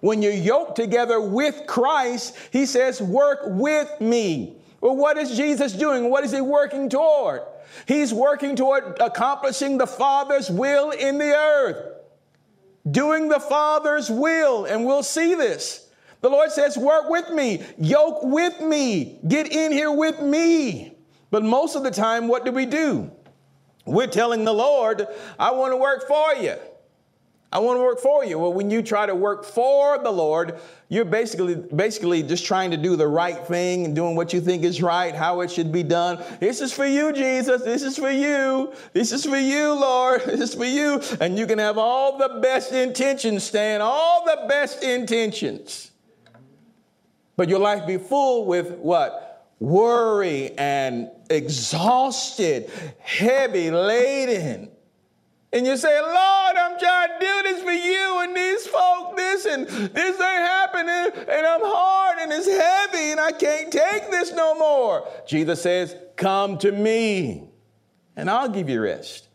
When 0.00 0.22
you're 0.22 0.32
yoked 0.32 0.76
together 0.76 1.20
with 1.20 1.66
Christ, 1.66 2.36
he 2.52 2.64
says, 2.64 3.00
Work 3.00 3.40
with 3.44 4.00
me. 4.00 4.56
Well, 4.80 4.96
what 4.96 5.18
is 5.18 5.36
Jesus 5.36 5.72
doing? 5.72 6.10
What 6.10 6.24
is 6.24 6.32
he 6.32 6.40
working 6.40 6.88
toward? 6.88 7.42
He's 7.86 8.12
working 8.12 8.56
toward 8.56 8.98
accomplishing 9.00 9.78
the 9.78 9.86
Father's 9.86 10.50
will 10.50 10.90
in 10.90 11.18
the 11.18 11.34
earth, 11.34 11.94
doing 12.90 13.28
the 13.28 13.40
Father's 13.40 14.10
will, 14.10 14.64
and 14.64 14.84
we'll 14.84 15.02
see 15.02 15.34
this. 15.34 15.88
The 16.20 16.30
Lord 16.30 16.50
says, 16.50 16.76
Work 16.76 17.08
with 17.08 17.30
me, 17.30 17.62
yoke 17.78 18.22
with 18.22 18.60
me, 18.60 19.18
get 19.28 19.50
in 19.52 19.72
here 19.72 19.92
with 19.92 20.20
me. 20.20 20.96
But 21.30 21.42
most 21.42 21.76
of 21.76 21.82
the 21.82 21.90
time, 21.90 22.28
what 22.28 22.44
do 22.44 22.52
we 22.52 22.66
do? 22.66 23.10
We're 23.84 24.06
telling 24.06 24.44
the 24.44 24.54
Lord, 24.54 25.06
I 25.38 25.52
want 25.52 25.72
to 25.72 25.76
work 25.76 26.08
for 26.08 26.34
you. 26.34 26.56
I 27.56 27.58
want 27.58 27.78
to 27.78 27.82
work 27.82 28.00
for 28.00 28.22
you. 28.22 28.38
Well, 28.38 28.52
when 28.52 28.70
you 28.70 28.82
try 28.82 29.06
to 29.06 29.14
work 29.14 29.42
for 29.42 29.96
the 29.96 30.10
Lord, 30.10 30.60
you're 30.90 31.06
basically 31.06 31.54
basically 31.54 32.22
just 32.22 32.44
trying 32.44 32.70
to 32.72 32.76
do 32.76 32.96
the 32.96 33.08
right 33.08 33.38
thing 33.46 33.86
and 33.86 33.96
doing 33.96 34.14
what 34.14 34.34
you 34.34 34.42
think 34.42 34.62
is 34.62 34.82
right, 34.82 35.14
how 35.14 35.40
it 35.40 35.50
should 35.50 35.72
be 35.72 35.82
done. 35.82 36.22
This 36.38 36.60
is 36.60 36.74
for 36.74 36.84
you, 36.84 37.14
Jesus. 37.14 37.62
This 37.62 37.82
is 37.82 37.96
for 37.96 38.10
you. 38.10 38.74
This 38.92 39.10
is 39.10 39.24
for 39.24 39.38
you, 39.38 39.72
Lord. 39.72 40.20
This 40.26 40.40
is 40.40 40.54
for 40.54 40.66
you. 40.66 41.00
And 41.18 41.38
you 41.38 41.46
can 41.46 41.58
have 41.58 41.78
all 41.78 42.18
the 42.18 42.40
best 42.42 42.72
intentions, 42.72 43.44
Stan, 43.44 43.80
all 43.80 44.26
the 44.26 44.44
best 44.46 44.82
intentions. 44.82 45.92
But 47.38 47.48
your 47.48 47.60
life 47.60 47.86
be 47.86 47.96
full 47.96 48.44
with 48.44 48.72
what? 48.72 49.54
Worry 49.60 50.50
and 50.58 51.08
exhausted, 51.30 52.70
heavy 52.98 53.70
laden 53.70 54.75
and 55.56 55.66
you 55.66 55.76
say, 55.78 55.98
Lord, 56.00 56.56
I'm 56.56 56.78
trying 56.78 57.08
to 57.08 57.18
do 57.18 57.42
this 57.44 57.62
for 57.62 57.72
you 57.72 58.20
and 58.20 58.36
these 58.36 58.66
folk, 58.66 59.16
this 59.16 59.46
and 59.46 59.66
this 59.66 60.20
ain't 60.20 60.20
happening, 60.20 61.24
and 61.28 61.46
I'm 61.46 61.62
hard 61.62 62.18
and 62.18 62.30
it's 62.30 62.46
heavy 62.46 63.12
and 63.12 63.18
I 63.18 63.32
can't 63.32 63.72
take 63.72 64.10
this 64.10 64.32
no 64.34 64.54
more. 64.54 65.08
Jesus 65.26 65.62
says, 65.62 65.96
Come 66.16 66.58
to 66.58 66.70
me 66.70 67.48
and 68.16 68.28
I'll 68.28 68.50
give 68.50 68.68
you 68.68 68.82
rest. 68.82 69.28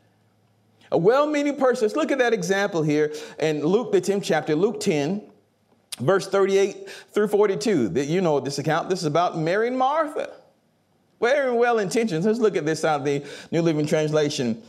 A 0.91 0.97
well 0.97 1.25
meaning 1.25 1.55
person, 1.55 1.85
let's 1.85 1.95
look 1.95 2.11
at 2.11 2.19
that 2.19 2.33
example 2.33 2.83
here 2.83 3.13
in 3.39 3.65
Luke, 3.65 3.91
the 3.91 4.01
10th 4.01 4.23
chapter, 4.23 4.55
Luke 4.55 4.79
10, 4.79 5.23
verse 6.01 6.27
38 6.27 6.87
through 7.13 7.29
42. 7.29 7.89
That 7.89 8.05
You 8.05 8.21
know 8.21 8.39
this 8.39 8.59
account. 8.59 8.89
This 8.89 8.99
is 8.99 9.05
about 9.05 9.39
Mary 9.39 9.69
and 9.69 9.77
Martha. 9.77 10.29
Very 11.19 11.51
well 11.51 11.79
intentioned. 11.79 12.25
Let's 12.25 12.39
look 12.39 12.55
at 12.55 12.65
this 12.65 12.85
out 12.85 12.99
of 12.99 13.05
the 13.05 13.23
New 13.51 13.63
Living 13.63 13.87
Translation. 13.87 14.61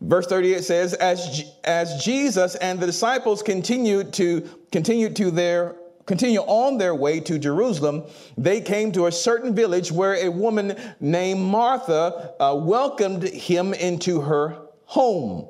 Verse 0.00 0.26
38 0.26 0.62
says, 0.62 0.94
as, 0.94 1.44
as 1.64 2.04
Jesus 2.04 2.54
and 2.56 2.78
the 2.78 2.86
disciples 2.86 3.42
continued 3.42 4.12
to 4.14 4.48
continue 4.70 5.10
to 5.10 5.30
their 5.30 5.76
continue 6.06 6.40
on 6.40 6.78
their 6.78 6.94
way 6.94 7.20
to 7.20 7.38
Jerusalem, 7.38 8.02
they 8.38 8.62
came 8.62 8.90
to 8.92 9.06
a 9.06 9.12
certain 9.12 9.54
village 9.54 9.92
where 9.92 10.14
a 10.14 10.30
woman 10.30 10.74
named 11.00 11.40
Martha 11.40 12.32
uh, 12.40 12.54
welcomed 12.54 13.24
him 13.24 13.74
into 13.74 14.22
her 14.22 14.56
home. 14.86 15.46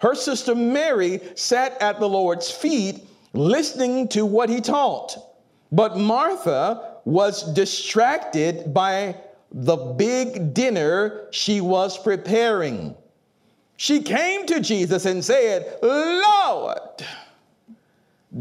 Her 0.00 0.14
sister 0.14 0.54
Mary 0.54 1.20
sat 1.34 1.80
at 1.82 2.00
the 2.00 2.08
Lord's 2.08 2.50
feet 2.50 3.06
listening 3.34 4.08
to 4.08 4.24
what 4.24 4.48
he 4.48 4.62
taught. 4.62 5.14
But 5.70 5.98
Martha 5.98 7.00
was 7.04 7.52
distracted 7.52 8.72
by 8.72 9.14
the 9.52 9.76
big 9.76 10.54
dinner 10.54 11.28
she 11.32 11.60
was 11.60 11.98
preparing. 11.98 12.96
She 13.80 14.02
came 14.02 14.44
to 14.46 14.58
Jesus 14.58 15.06
and 15.06 15.24
said, 15.24 15.78
Lord, 15.80 16.80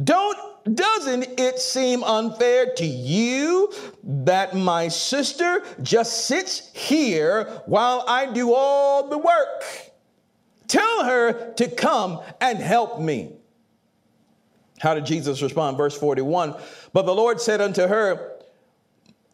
don't 0.04 0.76
doesn't 0.76 1.40
it 1.40 1.60
seem 1.60 2.04
unfair 2.04 2.74
to 2.74 2.86
you 2.86 3.72
that 4.04 4.56
my 4.56 4.88
sister 4.88 5.64
just 5.84 6.26
sits 6.26 6.72
here 6.74 7.62
while 7.68 8.04
I 8.08 8.34
do 8.34 8.52
all 8.52 9.10
the 9.10 9.20
work? 9.20 9.64
Tell 10.68 11.06
her 11.06 11.54
to 11.54 11.70
come 11.70 12.20
and 12.42 12.58
help 12.58 13.00
me. 13.00 13.34
How 14.80 14.96
did 14.96 15.06
Jesus 15.06 15.44
respond? 15.44 15.78
Verse 15.78 15.96
41 15.96 16.56
But 16.94 17.06
the 17.06 17.14
Lord 17.14 17.40
said 17.40 17.62
unto 17.62 17.84
her, 17.86 18.40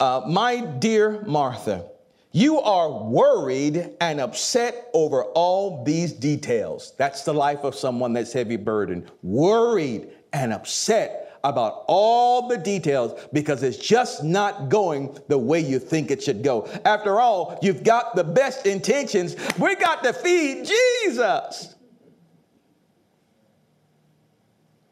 uh, 0.01 0.23
My 0.27 0.59
dear 0.59 1.23
Martha, 1.25 1.85
you 2.33 2.59
are 2.59 2.91
worried 2.91 3.91
and 4.01 4.19
upset 4.19 4.89
over 4.93 5.23
all 5.23 5.83
these 5.83 6.11
details. 6.11 6.93
That's 6.97 7.23
the 7.23 7.33
life 7.33 7.63
of 7.63 7.75
someone 7.75 8.11
that's 8.11 8.33
heavy 8.33 8.57
burdened. 8.57 9.11
Worried 9.21 10.09
and 10.33 10.51
upset 10.51 11.37
about 11.43 11.83
all 11.87 12.47
the 12.47 12.57
details 12.57 13.19
because 13.33 13.61
it's 13.61 13.77
just 13.77 14.23
not 14.23 14.69
going 14.69 15.15
the 15.27 15.37
way 15.37 15.59
you 15.59 15.77
think 15.77 16.09
it 16.09 16.23
should 16.23 16.43
go. 16.43 16.67
After 16.85 17.19
all, 17.19 17.59
you've 17.61 17.83
got 17.83 18.15
the 18.15 18.23
best 18.23 18.65
intentions. 18.65 19.35
We 19.59 19.75
got 19.75 20.03
to 20.03 20.11
feed 20.11 20.65
Jesus. 20.65 21.75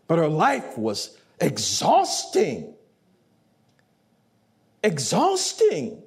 But 0.07 0.19
her 0.19 0.27
life 0.27 0.77
was 0.77 1.17
exhausting. 1.39 2.75
Exhausting. 4.83 6.00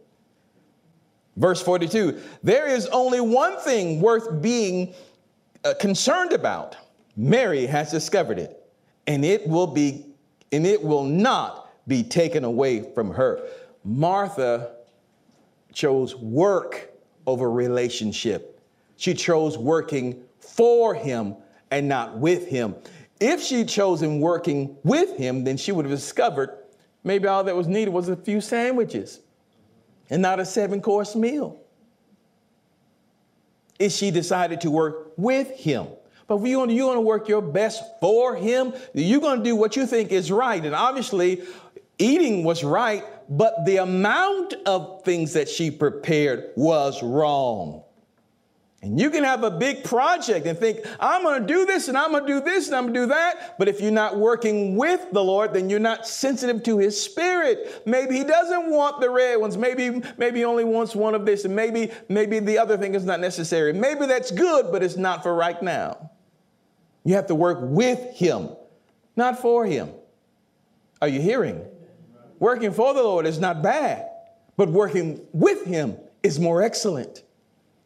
Verse 1.36 1.60
42 1.62 2.20
There 2.42 2.68
is 2.68 2.86
only 2.88 3.20
one 3.20 3.58
thing 3.58 4.00
worth 4.00 4.40
being 4.40 4.94
uh, 5.64 5.74
concerned 5.80 6.32
about. 6.32 6.76
Mary 7.16 7.66
has 7.66 7.90
discovered 7.90 8.38
it, 8.38 8.68
and 9.06 9.24
it 9.24 9.46
will 9.46 9.66
be 9.66 10.06
and 10.52 10.66
it 10.66 10.82
will 10.82 11.04
not 11.04 11.70
be 11.88 12.02
taken 12.02 12.44
away 12.44 12.92
from 12.94 13.10
her. 13.12 13.46
Martha 13.84 14.76
chose 15.72 16.14
work 16.16 16.92
over 17.26 17.50
relationship. 17.50 18.60
She 18.96 19.14
chose 19.14 19.58
working 19.58 20.22
for 20.38 20.94
him 20.94 21.36
and 21.70 21.88
not 21.88 22.16
with 22.18 22.46
him. 22.46 22.76
If 23.20 23.42
she'd 23.42 23.68
chosen 23.68 24.20
working 24.20 24.76
with 24.84 25.16
him, 25.16 25.44
then 25.44 25.56
she 25.56 25.72
would 25.72 25.84
have 25.84 25.94
discovered 25.94 26.56
maybe 27.02 27.26
all 27.26 27.42
that 27.44 27.56
was 27.56 27.66
needed 27.66 27.92
was 27.92 28.08
a 28.08 28.16
few 28.16 28.40
sandwiches 28.40 29.20
and 30.10 30.22
not 30.22 30.40
a 30.40 30.44
seven 30.44 30.80
course 30.80 31.14
meal. 31.14 31.60
if 33.78 33.92
she 33.92 34.10
decided 34.10 34.60
to 34.62 34.70
work 34.70 35.12
with 35.16 35.50
him? 35.50 35.86
But 36.26 36.38
you're 36.38 36.66
going 36.66 36.96
to 36.96 37.00
work 37.00 37.28
your 37.28 37.42
best 37.42 37.82
for 38.00 38.34
him, 38.34 38.72
you're 38.94 39.20
going 39.20 39.38
to 39.38 39.44
do 39.44 39.56
what 39.56 39.76
you 39.76 39.86
think 39.86 40.10
is 40.10 40.30
right. 40.30 40.64
And 40.64 40.74
obviously, 40.74 41.42
Eating 41.98 42.42
was 42.42 42.64
right, 42.64 43.04
but 43.28 43.64
the 43.66 43.76
amount 43.76 44.54
of 44.66 45.02
things 45.04 45.32
that 45.34 45.48
she 45.48 45.70
prepared 45.70 46.50
was 46.56 47.02
wrong. 47.02 47.84
And 48.84 49.00
you 49.00 49.08
can 49.08 49.24
have 49.24 49.44
a 49.44 49.50
big 49.50 49.82
project 49.82 50.46
and 50.46 50.58
think, 50.58 50.86
I'm 51.00 51.22
going 51.22 51.40
to 51.40 51.46
do 51.46 51.64
this 51.64 51.88
and 51.88 51.96
I'm 51.96 52.10
going 52.10 52.26
to 52.26 52.32
do 52.34 52.40
this 52.42 52.66
and 52.66 52.76
I'm 52.76 52.82
going 52.82 52.94
to 52.94 53.00
do 53.00 53.06
that. 53.06 53.56
But 53.58 53.66
if 53.66 53.80
you're 53.80 53.90
not 53.90 54.18
working 54.18 54.76
with 54.76 55.10
the 55.10 55.24
Lord, 55.24 55.54
then 55.54 55.70
you're 55.70 55.80
not 55.80 56.06
sensitive 56.06 56.62
to 56.64 56.76
his 56.76 57.00
spirit. 57.00 57.82
Maybe 57.86 58.18
he 58.18 58.24
doesn't 58.24 58.70
want 58.70 59.00
the 59.00 59.08
red 59.08 59.36
ones. 59.36 59.56
Maybe, 59.56 60.02
maybe 60.18 60.40
he 60.40 60.44
only 60.44 60.64
wants 60.64 60.94
one 60.94 61.14
of 61.14 61.24
this. 61.24 61.46
And 61.46 61.56
maybe, 61.56 61.92
maybe 62.10 62.40
the 62.40 62.58
other 62.58 62.76
thing 62.76 62.94
is 62.94 63.06
not 63.06 63.20
necessary. 63.20 63.72
Maybe 63.72 64.04
that's 64.04 64.30
good, 64.30 64.70
but 64.70 64.82
it's 64.82 64.98
not 64.98 65.22
for 65.22 65.34
right 65.34 65.60
now. 65.62 66.10
You 67.04 67.14
have 67.14 67.28
to 67.28 67.34
work 67.34 67.60
with 67.62 68.14
him, 68.14 68.50
not 69.16 69.40
for 69.40 69.64
him. 69.64 69.92
Are 71.00 71.08
you 71.08 71.22
hearing? 71.22 71.64
Working 72.38 72.72
for 72.72 72.92
the 72.92 73.02
Lord 73.02 73.24
is 73.24 73.38
not 73.38 73.62
bad, 73.62 74.10
but 74.58 74.68
working 74.68 75.26
with 75.32 75.64
him 75.64 75.96
is 76.22 76.38
more 76.38 76.60
excellent. 76.60 77.22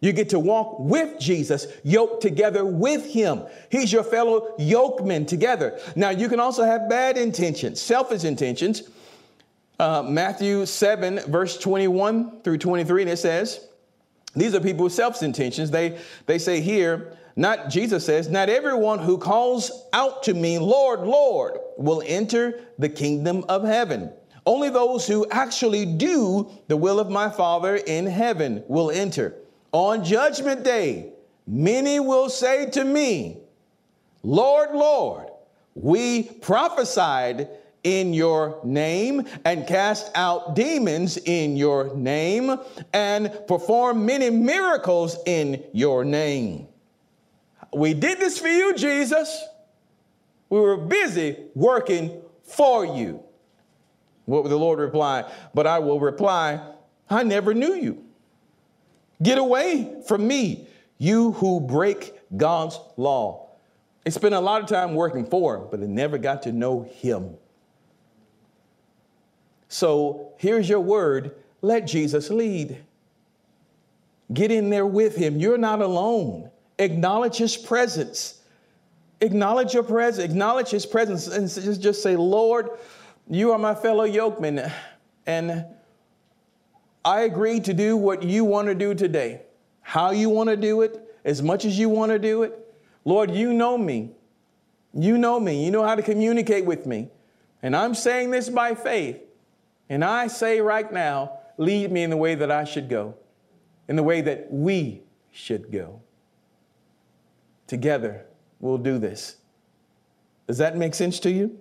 You 0.00 0.12
get 0.12 0.28
to 0.28 0.38
walk 0.38 0.78
with 0.78 1.18
Jesus, 1.18 1.66
yoked 1.82 2.22
together 2.22 2.64
with 2.64 3.04
him. 3.04 3.42
He's 3.70 3.92
your 3.92 4.04
fellow 4.04 4.54
yokeman 4.58 5.26
together. 5.26 5.80
Now, 5.96 6.10
you 6.10 6.28
can 6.28 6.38
also 6.38 6.64
have 6.64 6.88
bad 6.88 7.18
intentions, 7.18 7.80
selfish 7.80 8.22
intentions. 8.24 8.88
Uh, 9.80 10.02
Matthew 10.02 10.66
7, 10.66 11.20
verse 11.30 11.58
21 11.58 12.42
through 12.42 12.58
23, 12.58 13.02
and 13.02 13.10
it 13.10 13.16
says, 13.16 13.66
These 14.36 14.54
are 14.54 14.60
people 14.60 14.84
with 14.84 14.92
selfish 14.92 15.22
intentions. 15.22 15.70
They, 15.70 15.98
they 16.26 16.38
say 16.38 16.60
here, 16.60 17.16
not 17.34 17.68
Jesus 17.68 18.06
says, 18.06 18.28
Not 18.28 18.48
everyone 18.48 19.00
who 19.00 19.18
calls 19.18 19.84
out 19.92 20.22
to 20.24 20.34
me, 20.34 20.60
Lord, 20.60 21.00
Lord, 21.00 21.58
will 21.76 22.02
enter 22.06 22.60
the 22.78 22.88
kingdom 22.88 23.44
of 23.48 23.64
heaven. 23.64 24.12
Only 24.46 24.70
those 24.70 25.06
who 25.06 25.28
actually 25.30 25.86
do 25.86 26.50
the 26.68 26.76
will 26.76 27.00
of 27.00 27.10
my 27.10 27.30
Father 27.30 27.76
in 27.76 28.06
heaven 28.06 28.64
will 28.68 28.90
enter. 28.90 29.34
On 29.72 30.04
judgment 30.04 30.64
day, 30.64 31.12
many 31.46 32.00
will 32.00 32.30
say 32.30 32.70
to 32.70 32.84
me, 32.84 33.38
Lord, 34.22 34.72
Lord, 34.72 35.28
we 35.74 36.22
prophesied 36.22 37.48
in 37.84 38.12
your 38.12 38.60
name 38.64 39.26
and 39.44 39.66
cast 39.66 40.10
out 40.14 40.56
demons 40.56 41.16
in 41.16 41.56
your 41.56 41.94
name 41.94 42.56
and 42.92 43.32
performed 43.46 44.04
many 44.04 44.30
miracles 44.30 45.16
in 45.26 45.62
your 45.72 46.04
name. 46.04 46.66
We 47.72 47.94
did 47.94 48.18
this 48.18 48.38
for 48.38 48.48
you, 48.48 48.74
Jesus. 48.74 49.44
We 50.50 50.58
were 50.58 50.76
busy 50.76 51.36
working 51.54 52.22
for 52.42 52.84
you. 52.84 53.22
What 54.24 54.42
would 54.42 54.50
the 54.50 54.58
Lord 54.58 54.78
reply? 54.78 55.30
But 55.54 55.66
I 55.66 55.78
will 55.78 56.00
reply, 56.00 56.60
I 57.08 57.22
never 57.22 57.54
knew 57.54 57.74
you. 57.74 58.04
Get 59.22 59.38
away 59.38 60.02
from 60.06 60.26
me, 60.26 60.68
you 60.98 61.32
who 61.32 61.60
break 61.60 62.14
God's 62.36 62.78
law. 62.96 63.48
They 64.04 64.10
spent 64.10 64.34
a 64.34 64.40
lot 64.40 64.62
of 64.62 64.68
time 64.68 64.94
working 64.94 65.26
for 65.26 65.56
him, 65.56 65.68
but 65.70 65.80
they 65.80 65.86
never 65.86 66.18
got 66.18 66.42
to 66.42 66.52
know 66.52 66.82
him. 66.82 67.36
So 69.68 70.32
here's 70.38 70.68
your 70.68 70.80
word 70.80 71.34
let 71.60 71.86
Jesus 71.86 72.30
lead. 72.30 72.78
Get 74.32 74.52
in 74.52 74.70
there 74.70 74.86
with 74.86 75.16
him. 75.16 75.38
You're 75.38 75.58
not 75.58 75.82
alone. 75.82 76.50
Acknowledge 76.78 77.36
his 77.36 77.56
presence. 77.56 78.40
Acknowledge 79.20 79.74
your 79.74 79.82
presence. 79.82 80.24
Acknowledge 80.24 80.70
his 80.70 80.86
presence 80.86 81.26
and 81.26 81.48
just, 81.80 82.02
say, 82.02 82.14
Lord, 82.14 82.70
you 83.28 83.52
are 83.52 83.58
my 83.58 83.74
fellow 83.74 84.06
yokeman. 84.06 84.70
And 85.26 85.66
I 87.04 87.22
agree 87.22 87.60
to 87.60 87.72
do 87.72 87.96
what 87.96 88.22
you 88.22 88.44
want 88.44 88.68
to 88.68 88.74
do 88.74 88.94
today, 88.94 89.42
how 89.80 90.10
you 90.10 90.28
want 90.28 90.50
to 90.50 90.56
do 90.56 90.82
it, 90.82 91.00
as 91.24 91.42
much 91.42 91.64
as 91.64 91.78
you 91.78 91.88
want 91.88 92.12
to 92.12 92.18
do 92.18 92.42
it. 92.42 92.58
Lord, 93.04 93.30
you 93.30 93.52
know 93.52 93.78
me. 93.78 94.12
You 94.92 95.18
know 95.18 95.38
me. 95.38 95.64
You 95.64 95.70
know 95.70 95.84
how 95.84 95.94
to 95.94 96.02
communicate 96.02 96.64
with 96.64 96.86
me. 96.86 97.10
And 97.62 97.74
I'm 97.74 97.94
saying 97.94 98.30
this 98.30 98.48
by 98.48 98.74
faith. 98.74 99.20
And 99.88 100.04
I 100.04 100.26
say 100.26 100.60
right 100.60 100.90
now, 100.92 101.38
lead 101.56 101.90
me 101.90 102.02
in 102.02 102.10
the 102.10 102.16
way 102.16 102.34
that 102.34 102.50
I 102.50 102.64
should 102.64 102.88
go, 102.88 103.14
in 103.88 103.96
the 103.96 104.02
way 104.02 104.20
that 104.20 104.52
we 104.52 105.02
should 105.32 105.72
go. 105.72 106.00
Together, 107.66 108.26
we'll 108.60 108.78
do 108.78 108.98
this. 108.98 109.36
Does 110.46 110.58
that 110.58 110.76
make 110.76 110.94
sense 110.94 111.20
to 111.20 111.30
you? 111.30 111.58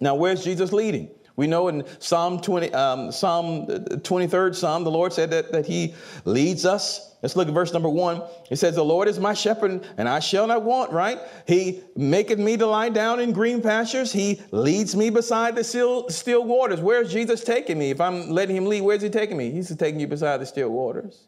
Now, 0.00 0.14
where's 0.14 0.44
Jesus 0.44 0.72
leading? 0.72 1.10
We 1.36 1.48
know 1.48 1.68
in 1.68 1.84
Psalm 1.98 2.40
20, 2.40 2.72
um, 2.74 3.10
Psalm 3.10 3.66
23rd 3.66 4.50
uh, 4.50 4.52
Psalm, 4.54 4.84
the 4.84 4.90
Lord 4.90 5.12
said 5.12 5.30
that, 5.30 5.50
that 5.52 5.66
He 5.66 5.94
leads 6.24 6.64
us. 6.64 7.16
Let's 7.22 7.34
look 7.34 7.48
at 7.48 7.54
verse 7.54 7.72
number 7.72 7.88
one. 7.88 8.22
It 8.50 8.56
says, 8.56 8.76
The 8.76 8.84
Lord 8.84 9.08
is 9.08 9.18
my 9.18 9.34
shepherd, 9.34 9.84
and 9.96 10.08
I 10.08 10.20
shall 10.20 10.46
not 10.46 10.62
want, 10.62 10.92
right? 10.92 11.18
He 11.46 11.82
maketh 11.96 12.38
me 12.38 12.56
to 12.58 12.66
lie 12.66 12.90
down 12.90 13.18
in 13.18 13.32
green 13.32 13.62
pastures. 13.62 14.12
He 14.12 14.40
leads 14.52 14.94
me 14.94 15.10
beside 15.10 15.56
the 15.56 15.64
still, 15.64 16.08
still 16.08 16.44
waters. 16.44 16.80
Where's 16.80 17.10
Jesus 17.12 17.42
taking 17.42 17.78
me? 17.78 17.90
If 17.90 18.00
I'm 18.00 18.30
letting 18.30 18.54
him 18.54 18.66
lead, 18.66 18.82
where's 18.82 19.02
he 19.02 19.10
taking 19.10 19.36
me? 19.36 19.50
He's 19.50 19.74
taking 19.74 19.98
you 19.98 20.06
beside 20.06 20.40
the 20.40 20.46
still 20.46 20.68
waters. 20.68 21.24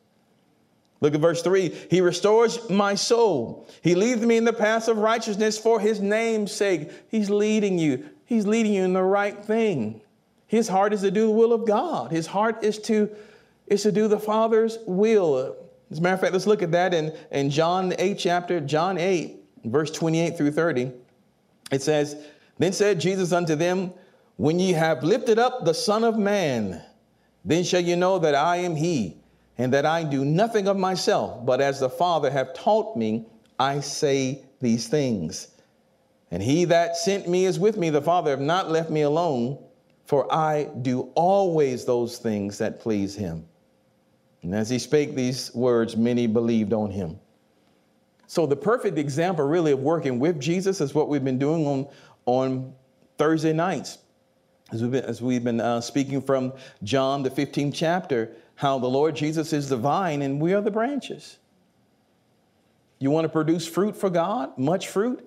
Look 1.00 1.14
at 1.14 1.20
verse 1.20 1.42
3. 1.42 1.68
He 1.90 2.00
restores 2.00 2.70
my 2.70 2.94
soul. 2.94 3.68
He 3.82 3.94
leads 3.94 4.22
me 4.22 4.36
in 4.36 4.44
the 4.44 4.52
paths 4.52 4.88
of 4.88 4.98
righteousness 4.98 5.58
for 5.58 5.78
his 5.78 6.00
name's 6.00 6.52
sake. 6.52 6.90
He's 7.08 7.28
leading 7.28 7.78
you. 7.78 8.08
He's 8.26 8.46
leading 8.46 8.74
you 8.74 8.84
in 8.84 8.92
the 8.92 9.02
right 9.02 9.42
thing. 9.42 10.02
His 10.48 10.68
heart 10.68 10.92
is 10.92 11.00
to 11.00 11.10
do 11.10 11.26
the 11.26 11.32
will 11.32 11.52
of 11.52 11.66
God. 11.66 12.10
His 12.10 12.26
heart 12.26 12.62
is 12.62 12.78
to, 12.80 13.08
is 13.66 13.82
to 13.84 13.92
do 13.92 14.08
the 14.08 14.18
Father's 14.18 14.78
will. 14.86 15.56
As 15.90 15.98
a 15.98 16.02
matter 16.02 16.14
of 16.14 16.20
fact, 16.20 16.32
let's 16.32 16.46
look 16.46 16.62
at 16.62 16.72
that 16.72 16.92
in, 16.92 17.16
in 17.30 17.50
John 17.50 17.94
8 17.98 18.18
chapter, 18.18 18.60
John 18.60 18.98
8, 18.98 19.36
verse 19.64 19.90
28 19.92 20.36
through 20.36 20.50
30. 20.50 20.92
It 21.70 21.82
says, 21.82 22.16
Then 22.58 22.72
said 22.72 23.00
Jesus 23.00 23.32
unto 23.32 23.54
them, 23.54 23.92
When 24.36 24.58
ye 24.58 24.72
have 24.72 25.04
lifted 25.04 25.38
up 25.38 25.64
the 25.64 25.74
Son 25.74 26.02
of 26.02 26.18
Man, 26.18 26.82
then 27.44 27.62
shall 27.62 27.80
you 27.80 27.94
know 27.94 28.18
that 28.18 28.34
I 28.34 28.56
am 28.56 28.74
he, 28.74 29.16
and 29.58 29.72
that 29.72 29.86
I 29.86 30.02
do 30.02 30.24
nothing 30.24 30.66
of 30.66 30.76
myself, 30.76 31.46
but 31.46 31.60
as 31.60 31.78
the 31.78 31.88
Father 31.88 32.30
hath 32.30 32.54
taught 32.54 32.96
me, 32.96 33.26
I 33.58 33.80
say 33.80 34.44
these 34.60 34.88
things. 34.88 35.48
And 36.36 36.42
he 36.42 36.66
that 36.66 36.98
sent 36.98 37.26
me 37.26 37.46
is 37.46 37.58
with 37.58 37.78
me. 37.78 37.88
The 37.88 38.02
Father 38.02 38.30
have 38.30 38.42
not 38.42 38.70
left 38.70 38.90
me 38.90 39.00
alone, 39.00 39.56
for 40.04 40.30
I 40.30 40.64
do 40.82 41.10
always 41.14 41.86
those 41.86 42.18
things 42.18 42.58
that 42.58 42.78
please 42.78 43.14
him. 43.14 43.46
And 44.42 44.54
as 44.54 44.68
he 44.68 44.78
spake 44.78 45.14
these 45.14 45.50
words, 45.54 45.96
many 45.96 46.26
believed 46.26 46.74
on 46.74 46.90
him. 46.90 47.18
So, 48.26 48.44
the 48.44 48.54
perfect 48.54 48.98
example, 48.98 49.46
really, 49.46 49.72
of 49.72 49.78
working 49.78 50.18
with 50.18 50.38
Jesus 50.38 50.82
is 50.82 50.94
what 50.94 51.08
we've 51.08 51.24
been 51.24 51.38
doing 51.38 51.66
on, 51.66 51.88
on 52.26 52.74
Thursday 53.16 53.54
nights. 53.54 53.96
As 54.72 54.82
we've 54.82 54.90
been, 54.90 55.04
as 55.06 55.22
we've 55.22 55.42
been 55.42 55.62
uh, 55.62 55.80
speaking 55.80 56.20
from 56.20 56.52
John, 56.82 57.22
the 57.22 57.30
15th 57.30 57.72
chapter, 57.74 58.36
how 58.56 58.78
the 58.78 58.88
Lord 58.88 59.16
Jesus 59.16 59.54
is 59.54 59.70
the 59.70 59.78
vine 59.78 60.20
and 60.20 60.38
we 60.38 60.52
are 60.52 60.60
the 60.60 60.70
branches. 60.70 61.38
You 62.98 63.10
want 63.10 63.24
to 63.24 63.30
produce 63.30 63.66
fruit 63.66 63.96
for 63.96 64.10
God, 64.10 64.58
much 64.58 64.88
fruit? 64.88 65.26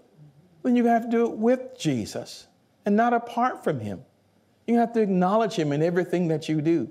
Then 0.64 0.76
you 0.76 0.86
have 0.86 1.04
to 1.04 1.10
do 1.10 1.26
it 1.26 1.34
with 1.34 1.78
Jesus 1.78 2.48
and 2.86 2.96
not 2.96 3.14
apart 3.14 3.64
from 3.64 3.80
Him. 3.80 4.04
You 4.68 4.78
have 4.78 4.94
to 4.94 5.02
acknowledge 5.02 5.54
Him 5.54 5.72
in 5.72 5.82
everything 5.82 6.28
that 6.30 6.50
you 6.50 6.62
do. 6.62 6.90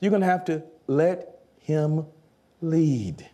You're 0.00 0.10
going 0.10 0.22
to 0.22 0.26
have 0.26 0.44
to 0.46 0.62
let 0.86 1.40
Him 1.58 2.06
lead. 2.60 3.28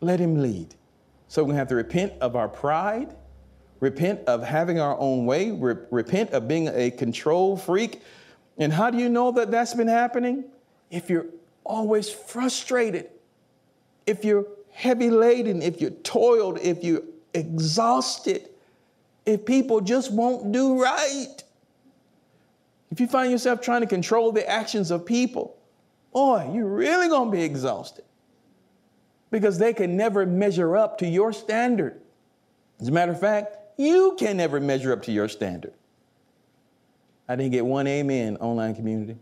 Let 0.00 0.20
Him 0.20 0.42
lead. 0.42 0.74
So 1.28 1.42
we're 1.42 1.46
going 1.46 1.56
to 1.56 1.58
have 1.60 1.68
to 1.68 1.74
repent 1.76 2.12
of 2.20 2.36
our 2.36 2.48
pride, 2.48 3.16
repent 3.80 4.20
of 4.26 4.42
having 4.42 4.78
our 4.78 4.98
own 4.98 5.26
way, 5.26 5.50
re- 5.50 5.76
repent 5.90 6.30
of 6.30 6.46
being 6.46 6.68
a 6.68 6.90
control 6.90 7.56
freak. 7.56 8.02
And 8.58 8.72
how 8.72 8.90
do 8.90 8.98
you 8.98 9.08
know 9.08 9.32
that 9.32 9.50
that's 9.50 9.74
been 9.74 9.88
happening? 9.88 10.44
If 10.90 11.10
you're 11.10 11.26
always 11.64 12.08
frustrated, 12.08 13.10
if 14.06 14.24
you're 14.24 14.46
heavy 14.70 15.10
laden, 15.10 15.62
if 15.62 15.80
you're 15.80 15.90
toiled, 15.90 16.58
if 16.60 16.84
you're 16.84 17.02
exhausted, 17.34 18.48
if 19.26 19.44
people 19.44 19.80
just 19.80 20.12
won't 20.12 20.52
do 20.52 20.80
right. 20.80 21.42
If 22.90 23.00
you 23.00 23.08
find 23.08 23.30
yourself 23.30 23.60
trying 23.60 23.80
to 23.80 23.86
control 23.86 24.30
the 24.32 24.48
actions 24.48 24.92
of 24.92 25.04
people, 25.04 25.56
boy, 26.12 26.50
you're 26.54 26.68
really 26.68 27.08
going 27.08 27.30
to 27.30 27.36
be 27.36 27.42
exhausted 27.42 28.04
because 29.30 29.58
they 29.58 29.74
can 29.74 29.96
never 29.96 30.24
measure 30.24 30.76
up 30.76 30.98
to 30.98 31.06
your 31.06 31.32
standard. 31.32 32.00
As 32.80 32.88
a 32.88 32.92
matter 32.92 33.12
of 33.12 33.20
fact, 33.20 33.56
you 33.76 34.16
can 34.18 34.36
never 34.36 34.60
measure 34.60 34.92
up 34.92 35.02
to 35.02 35.12
your 35.12 35.28
standard. 35.28 35.74
I 37.28 37.34
didn't 37.34 37.52
get 37.52 37.66
one 37.66 37.88
amen, 37.88 38.36
online 38.36 38.76
community. 38.76 39.16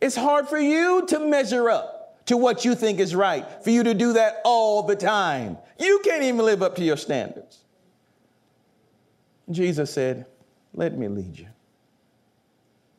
it's 0.00 0.16
hard 0.16 0.48
for 0.48 0.58
you 0.58 1.06
to 1.06 1.18
measure 1.18 1.70
up 1.70 2.24
to 2.26 2.36
what 2.36 2.64
you 2.64 2.74
think 2.74 3.00
is 3.00 3.14
right, 3.14 3.46
for 3.64 3.70
you 3.70 3.82
to 3.82 3.94
do 3.94 4.12
that 4.12 4.42
all 4.44 4.82
the 4.82 4.96
time. 4.96 5.56
You 5.78 6.00
can't 6.04 6.22
even 6.22 6.44
live 6.44 6.62
up 6.62 6.76
to 6.76 6.84
your 6.84 6.96
standards. 6.96 7.60
Jesus 9.50 9.92
said, 9.92 10.26
Let 10.74 10.96
me 10.96 11.08
lead 11.08 11.38
you. 11.38 11.48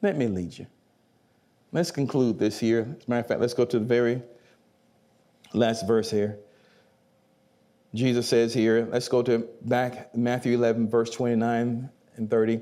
Let 0.02 0.18
me 0.18 0.28
lead 0.28 0.58
you. 0.58 0.68
Let's 1.72 1.92
conclude 1.92 2.38
this 2.38 2.60
here. 2.60 2.96
As 3.00 3.08
a 3.08 3.10
matter 3.10 3.22
of 3.22 3.28
fact, 3.28 3.42
let's 3.42 3.54
go 3.54 3.66
to 3.66 3.80
the 3.80 3.86
very 3.86 4.22
last 5.54 5.88
verse 5.88 6.12
here. 6.12 6.38
Jesus 7.96 8.28
says 8.28 8.54
here, 8.54 8.88
let's 8.92 9.08
go 9.08 9.22
to 9.24 9.48
back 9.62 10.16
Matthew 10.16 10.56
11, 10.56 10.90
verse 10.90 11.12
29 11.12 11.90
and 12.16 12.30
30. 12.30 12.56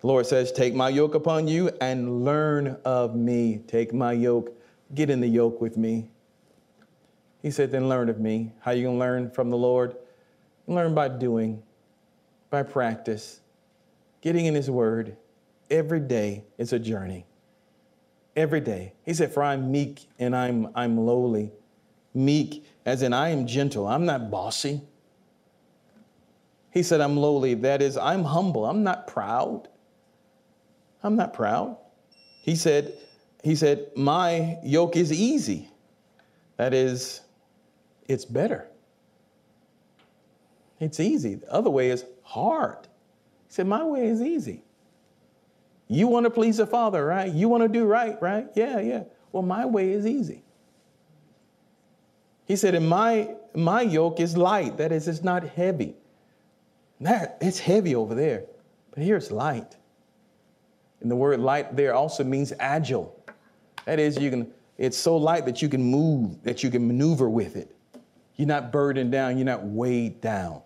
The 0.00 0.06
Lord 0.06 0.26
says, 0.26 0.50
Take 0.52 0.74
my 0.74 0.88
yoke 0.88 1.14
upon 1.14 1.46
you 1.46 1.70
and 1.80 2.24
learn 2.24 2.76
of 2.84 3.14
me. 3.14 3.60
Take 3.66 3.92
my 3.92 4.12
yoke. 4.12 4.56
Get 4.94 5.10
in 5.10 5.20
the 5.20 5.28
yoke 5.28 5.60
with 5.60 5.76
me. 5.76 6.10
He 7.42 7.50
said, 7.50 7.70
Then 7.70 7.88
learn 7.88 8.08
of 8.08 8.18
me. 8.20 8.52
How 8.60 8.72
you 8.72 8.84
to 8.84 8.92
learn 8.92 9.30
from 9.30 9.50
the 9.50 9.56
Lord? 9.56 9.96
Learn 10.66 10.94
by 10.94 11.08
doing, 11.08 11.62
by 12.50 12.62
practice, 12.62 13.40
getting 14.20 14.46
in 14.46 14.54
His 14.54 14.70
Word. 14.70 15.16
Every 15.70 16.00
day 16.00 16.44
is 16.56 16.72
a 16.72 16.78
journey. 16.78 17.26
Every 18.36 18.60
day. 18.60 18.94
He 19.04 19.14
said, 19.14 19.32
For 19.32 19.42
I'm 19.42 19.70
meek 19.70 20.06
and 20.18 20.34
I'm, 20.34 20.68
I'm 20.74 20.98
lowly. 20.98 21.52
Meek, 22.14 22.64
as 22.86 23.02
in 23.02 23.12
I 23.12 23.30
am 23.30 23.46
gentle. 23.46 23.86
I'm 23.86 24.06
not 24.06 24.30
bossy. 24.30 24.80
He 26.70 26.82
said, 26.82 27.00
I'm 27.00 27.16
lowly. 27.16 27.54
That 27.54 27.82
is, 27.82 27.96
I'm 27.96 28.24
humble. 28.24 28.64
I'm 28.66 28.82
not 28.82 29.06
proud. 29.06 29.68
I'm 31.02 31.16
not 31.16 31.32
proud. 31.32 31.76
He 32.42 32.56
said, 32.56 32.94
he 33.42 33.54
said, 33.54 33.90
my 33.96 34.58
yoke 34.62 34.96
is 34.96 35.12
easy. 35.12 35.70
That 36.56 36.74
is, 36.74 37.20
it's 38.08 38.24
better. 38.24 38.66
It's 40.80 40.98
easy. 40.98 41.36
The 41.36 41.52
other 41.52 41.70
way 41.70 41.90
is 41.90 42.04
hard. 42.22 42.88
He 43.46 43.52
said, 43.54 43.66
my 43.66 43.84
way 43.84 44.06
is 44.06 44.22
easy. 44.22 44.64
You 45.88 46.06
want 46.06 46.24
to 46.24 46.30
please 46.30 46.58
the 46.58 46.66
Father, 46.66 47.04
right? 47.04 47.32
You 47.32 47.48
want 47.48 47.62
to 47.62 47.68
do 47.68 47.84
right, 47.84 48.20
right? 48.20 48.48
Yeah, 48.54 48.80
yeah. 48.80 49.04
Well, 49.32 49.42
my 49.42 49.64
way 49.64 49.92
is 49.92 50.06
easy. 50.06 50.42
He 52.46 52.56
said, 52.56 52.74
and 52.74 52.88
my, 52.88 53.34
my 53.54 53.82
yoke 53.82 54.20
is 54.20 54.36
light. 54.36 54.78
That 54.78 54.92
is, 54.92 55.08
it's 55.08 55.22
not 55.22 55.44
heavy. 55.44 55.96
That, 57.00 57.38
it's 57.40 57.58
heavy 57.58 57.94
over 57.94 58.14
there, 58.14 58.44
but 58.90 59.02
here 59.02 59.16
it's 59.16 59.30
light. 59.30 59.76
And 61.00 61.10
the 61.10 61.16
word 61.16 61.40
light 61.40 61.76
there 61.76 61.94
also 61.94 62.24
means 62.24 62.52
agile. 62.58 63.14
That 63.84 63.98
is, 63.98 64.18
you 64.18 64.30
can, 64.30 64.52
it's 64.78 64.96
so 64.96 65.16
light 65.16 65.46
that 65.46 65.62
you 65.62 65.68
can 65.68 65.82
move, 65.82 66.42
that 66.42 66.62
you 66.62 66.70
can 66.70 66.86
maneuver 66.86 67.28
with 67.28 67.56
it. 67.56 67.74
You're 68.38 68.48
not 68.48 68.72
burdened 68.72 69.12
down, 69.12 69.36
you're 69.36 69.44
not 69.44 69.64
weighed 69.64 70.22
down. 70.22 70.62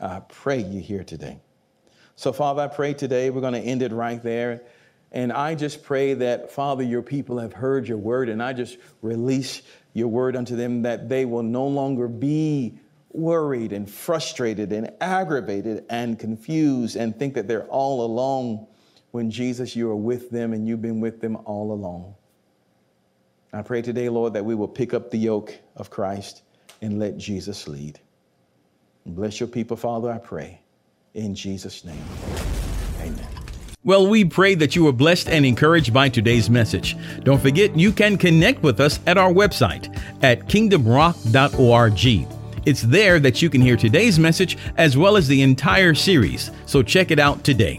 I 0.00 0.20
pray 0.20 0.62
you 0.62 0.80
here 0.80 1.04
today. 1.04 1.38
So, 2.16 2.32
Father, 2.32 2.62
I 2.62 2.68
pray 2.68 2.94
today 2.94 3.30
we're 3.30 3.42
going 3.42 3.52
to 3.52 3.60
end 3.60 3.82
it 3.82 3.92
right 3.92 4.20
there. 4.20 4.62
And 5.12 5.32
I 5.32 5.54
just 5.54 5.82
pray 5.82 6.14
that, 6.14 6.50
Father, 6.50 6.82
your 6.82 7.02
people 7.02 7.38
have 7.38 7.52
heard 7.52 7.86
your 7.86 7.98
word, 7.98 8.28
and 8.28 8.42
I 8.42 8.52
just 8.52 8.78
release 9.02 9.62
your 9.92 10.08
word 10.08 10.36
unto 10.36 10.56
them 10.56 10.82
that 10.82 11.08
they 11.08 11.24
will 11.24 11.42
no 11.42 11.66
longer 11.66 12.08
be 12.08 12.78
worried 13.12 13.72
and 13.72 13.90
frustrated 13.90 14.72
and 14.72 14.92
aggravated 15.00 15.84
and 15.90 16.18
confused 16.18 16.96
and 16.96 17.18
think 17.18 17.34
that 17.34 17.48
they're 17.48 17.66
all 17.66 18.04
alone 18.04 18.66
when 19.10 19.30
Jesus, 19.30 19.74
you 19.74 19.90
are 19.90 19.96
with 19.96 20.30
them 20.30 20.52
and 20.52 20.66
you've 20.66 20.80
been 20.80 21.00
with 21.00 21.20
them 21.20 21.36
all 21.44 21.72
along. 21.72 22.14
I 23.52 23.62
pray 23.62 23.82
today, 23.82 24.08
Lord, 24.08 24.32
that 24.34 24.44
we 24.44 24.54
will 24.54 24.68
pick 24.68 24.94
up 24.94 25.10
the 25.10 25.18
yoke 25.18 25.52
of 25.76 25.90
Christ 25.90 26.42
and 26.82 26.98
let 26.98 27.18
Jesus 27.18 27.66
lead. 27.66 27.98
Bless 29.06 29.40
your 29.40 29.48
people, 29.48 29.76
Father, 29.76 30.10
I 30.10 30.18
pray. 30.18 30.60
In 31.14 31.34
Jesus' 31.34 31.84
name, 31.84 32.04
amen. 33.00 33.26
Well, 33.82 34.06
we 34.06 34.24
pray 34.24 34.54
that 34.56 34.76
you 34.76 34.84
were 34.84 34.92
blessed 34.92 35.28
and 35.28 35.44
encouraged 35.44 35.92
by 35.92 36.10
today's 36.10 36.48
message. 36.48 36.96
Don't 37.24 37.40
forget, 37.40 37.76
you 37.76 37.92
can 37.92 38.18
connect 38.18 38.62
with 38.62 38.78
us 38.78 39.00
at 39.06 39.18
our 39.18 39.32
website 39.32 39.98
at 40.22 40.46
kingdomrock.org. 40.46 42.28
It's 42.66 42.82
there 42.82 43.18
that 43.18 43.40
you 43.40 43.48
can 43.50 43.62
hear 43.62 43.76
today's 43.76 44.18
message 44.18 44.58
as 44.76 44.96
well 44.96 45.16
as 45.16 45.26
the 45.26 45.42
entire 45.42 45.94
series, 45.94 46.50
so 46.66 46.82
check 46.82 47.10
it 47.10 47.18
out 47.18 47.42
today. 47.42 47.78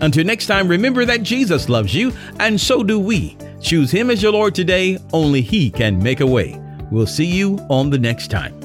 Until 0.00 0.24
next 0.24 0.46
time, 0.46 0.68
remember 0.68 1.04
that 1.04 1.24
Jesus 1.24 1.68
loves 1.68 1.94
you, 1.94 2.12
and 2.38 2.58
so 2.58 2.82
do 2.82 2.98
we. 2.98 3.36
Choose 3.60 3.90
Him 3.90 4.10
as 4.10 4.22
your 4.22 4.32
Lord 4.32 4.54
today, 4.54 4.98
only 5.12 5.42
He 5.42 5.70
can 5.70 6.02
make 6.02 6.20
a 6.20 6.26
way. 6.26 6.60
We'll 6.90 7.06
see 7.06 7.26
you 7.26 7.58
on 7.68 7.90
the 7.90 7.98
next 7.98 8.28
time. 8.28 8.59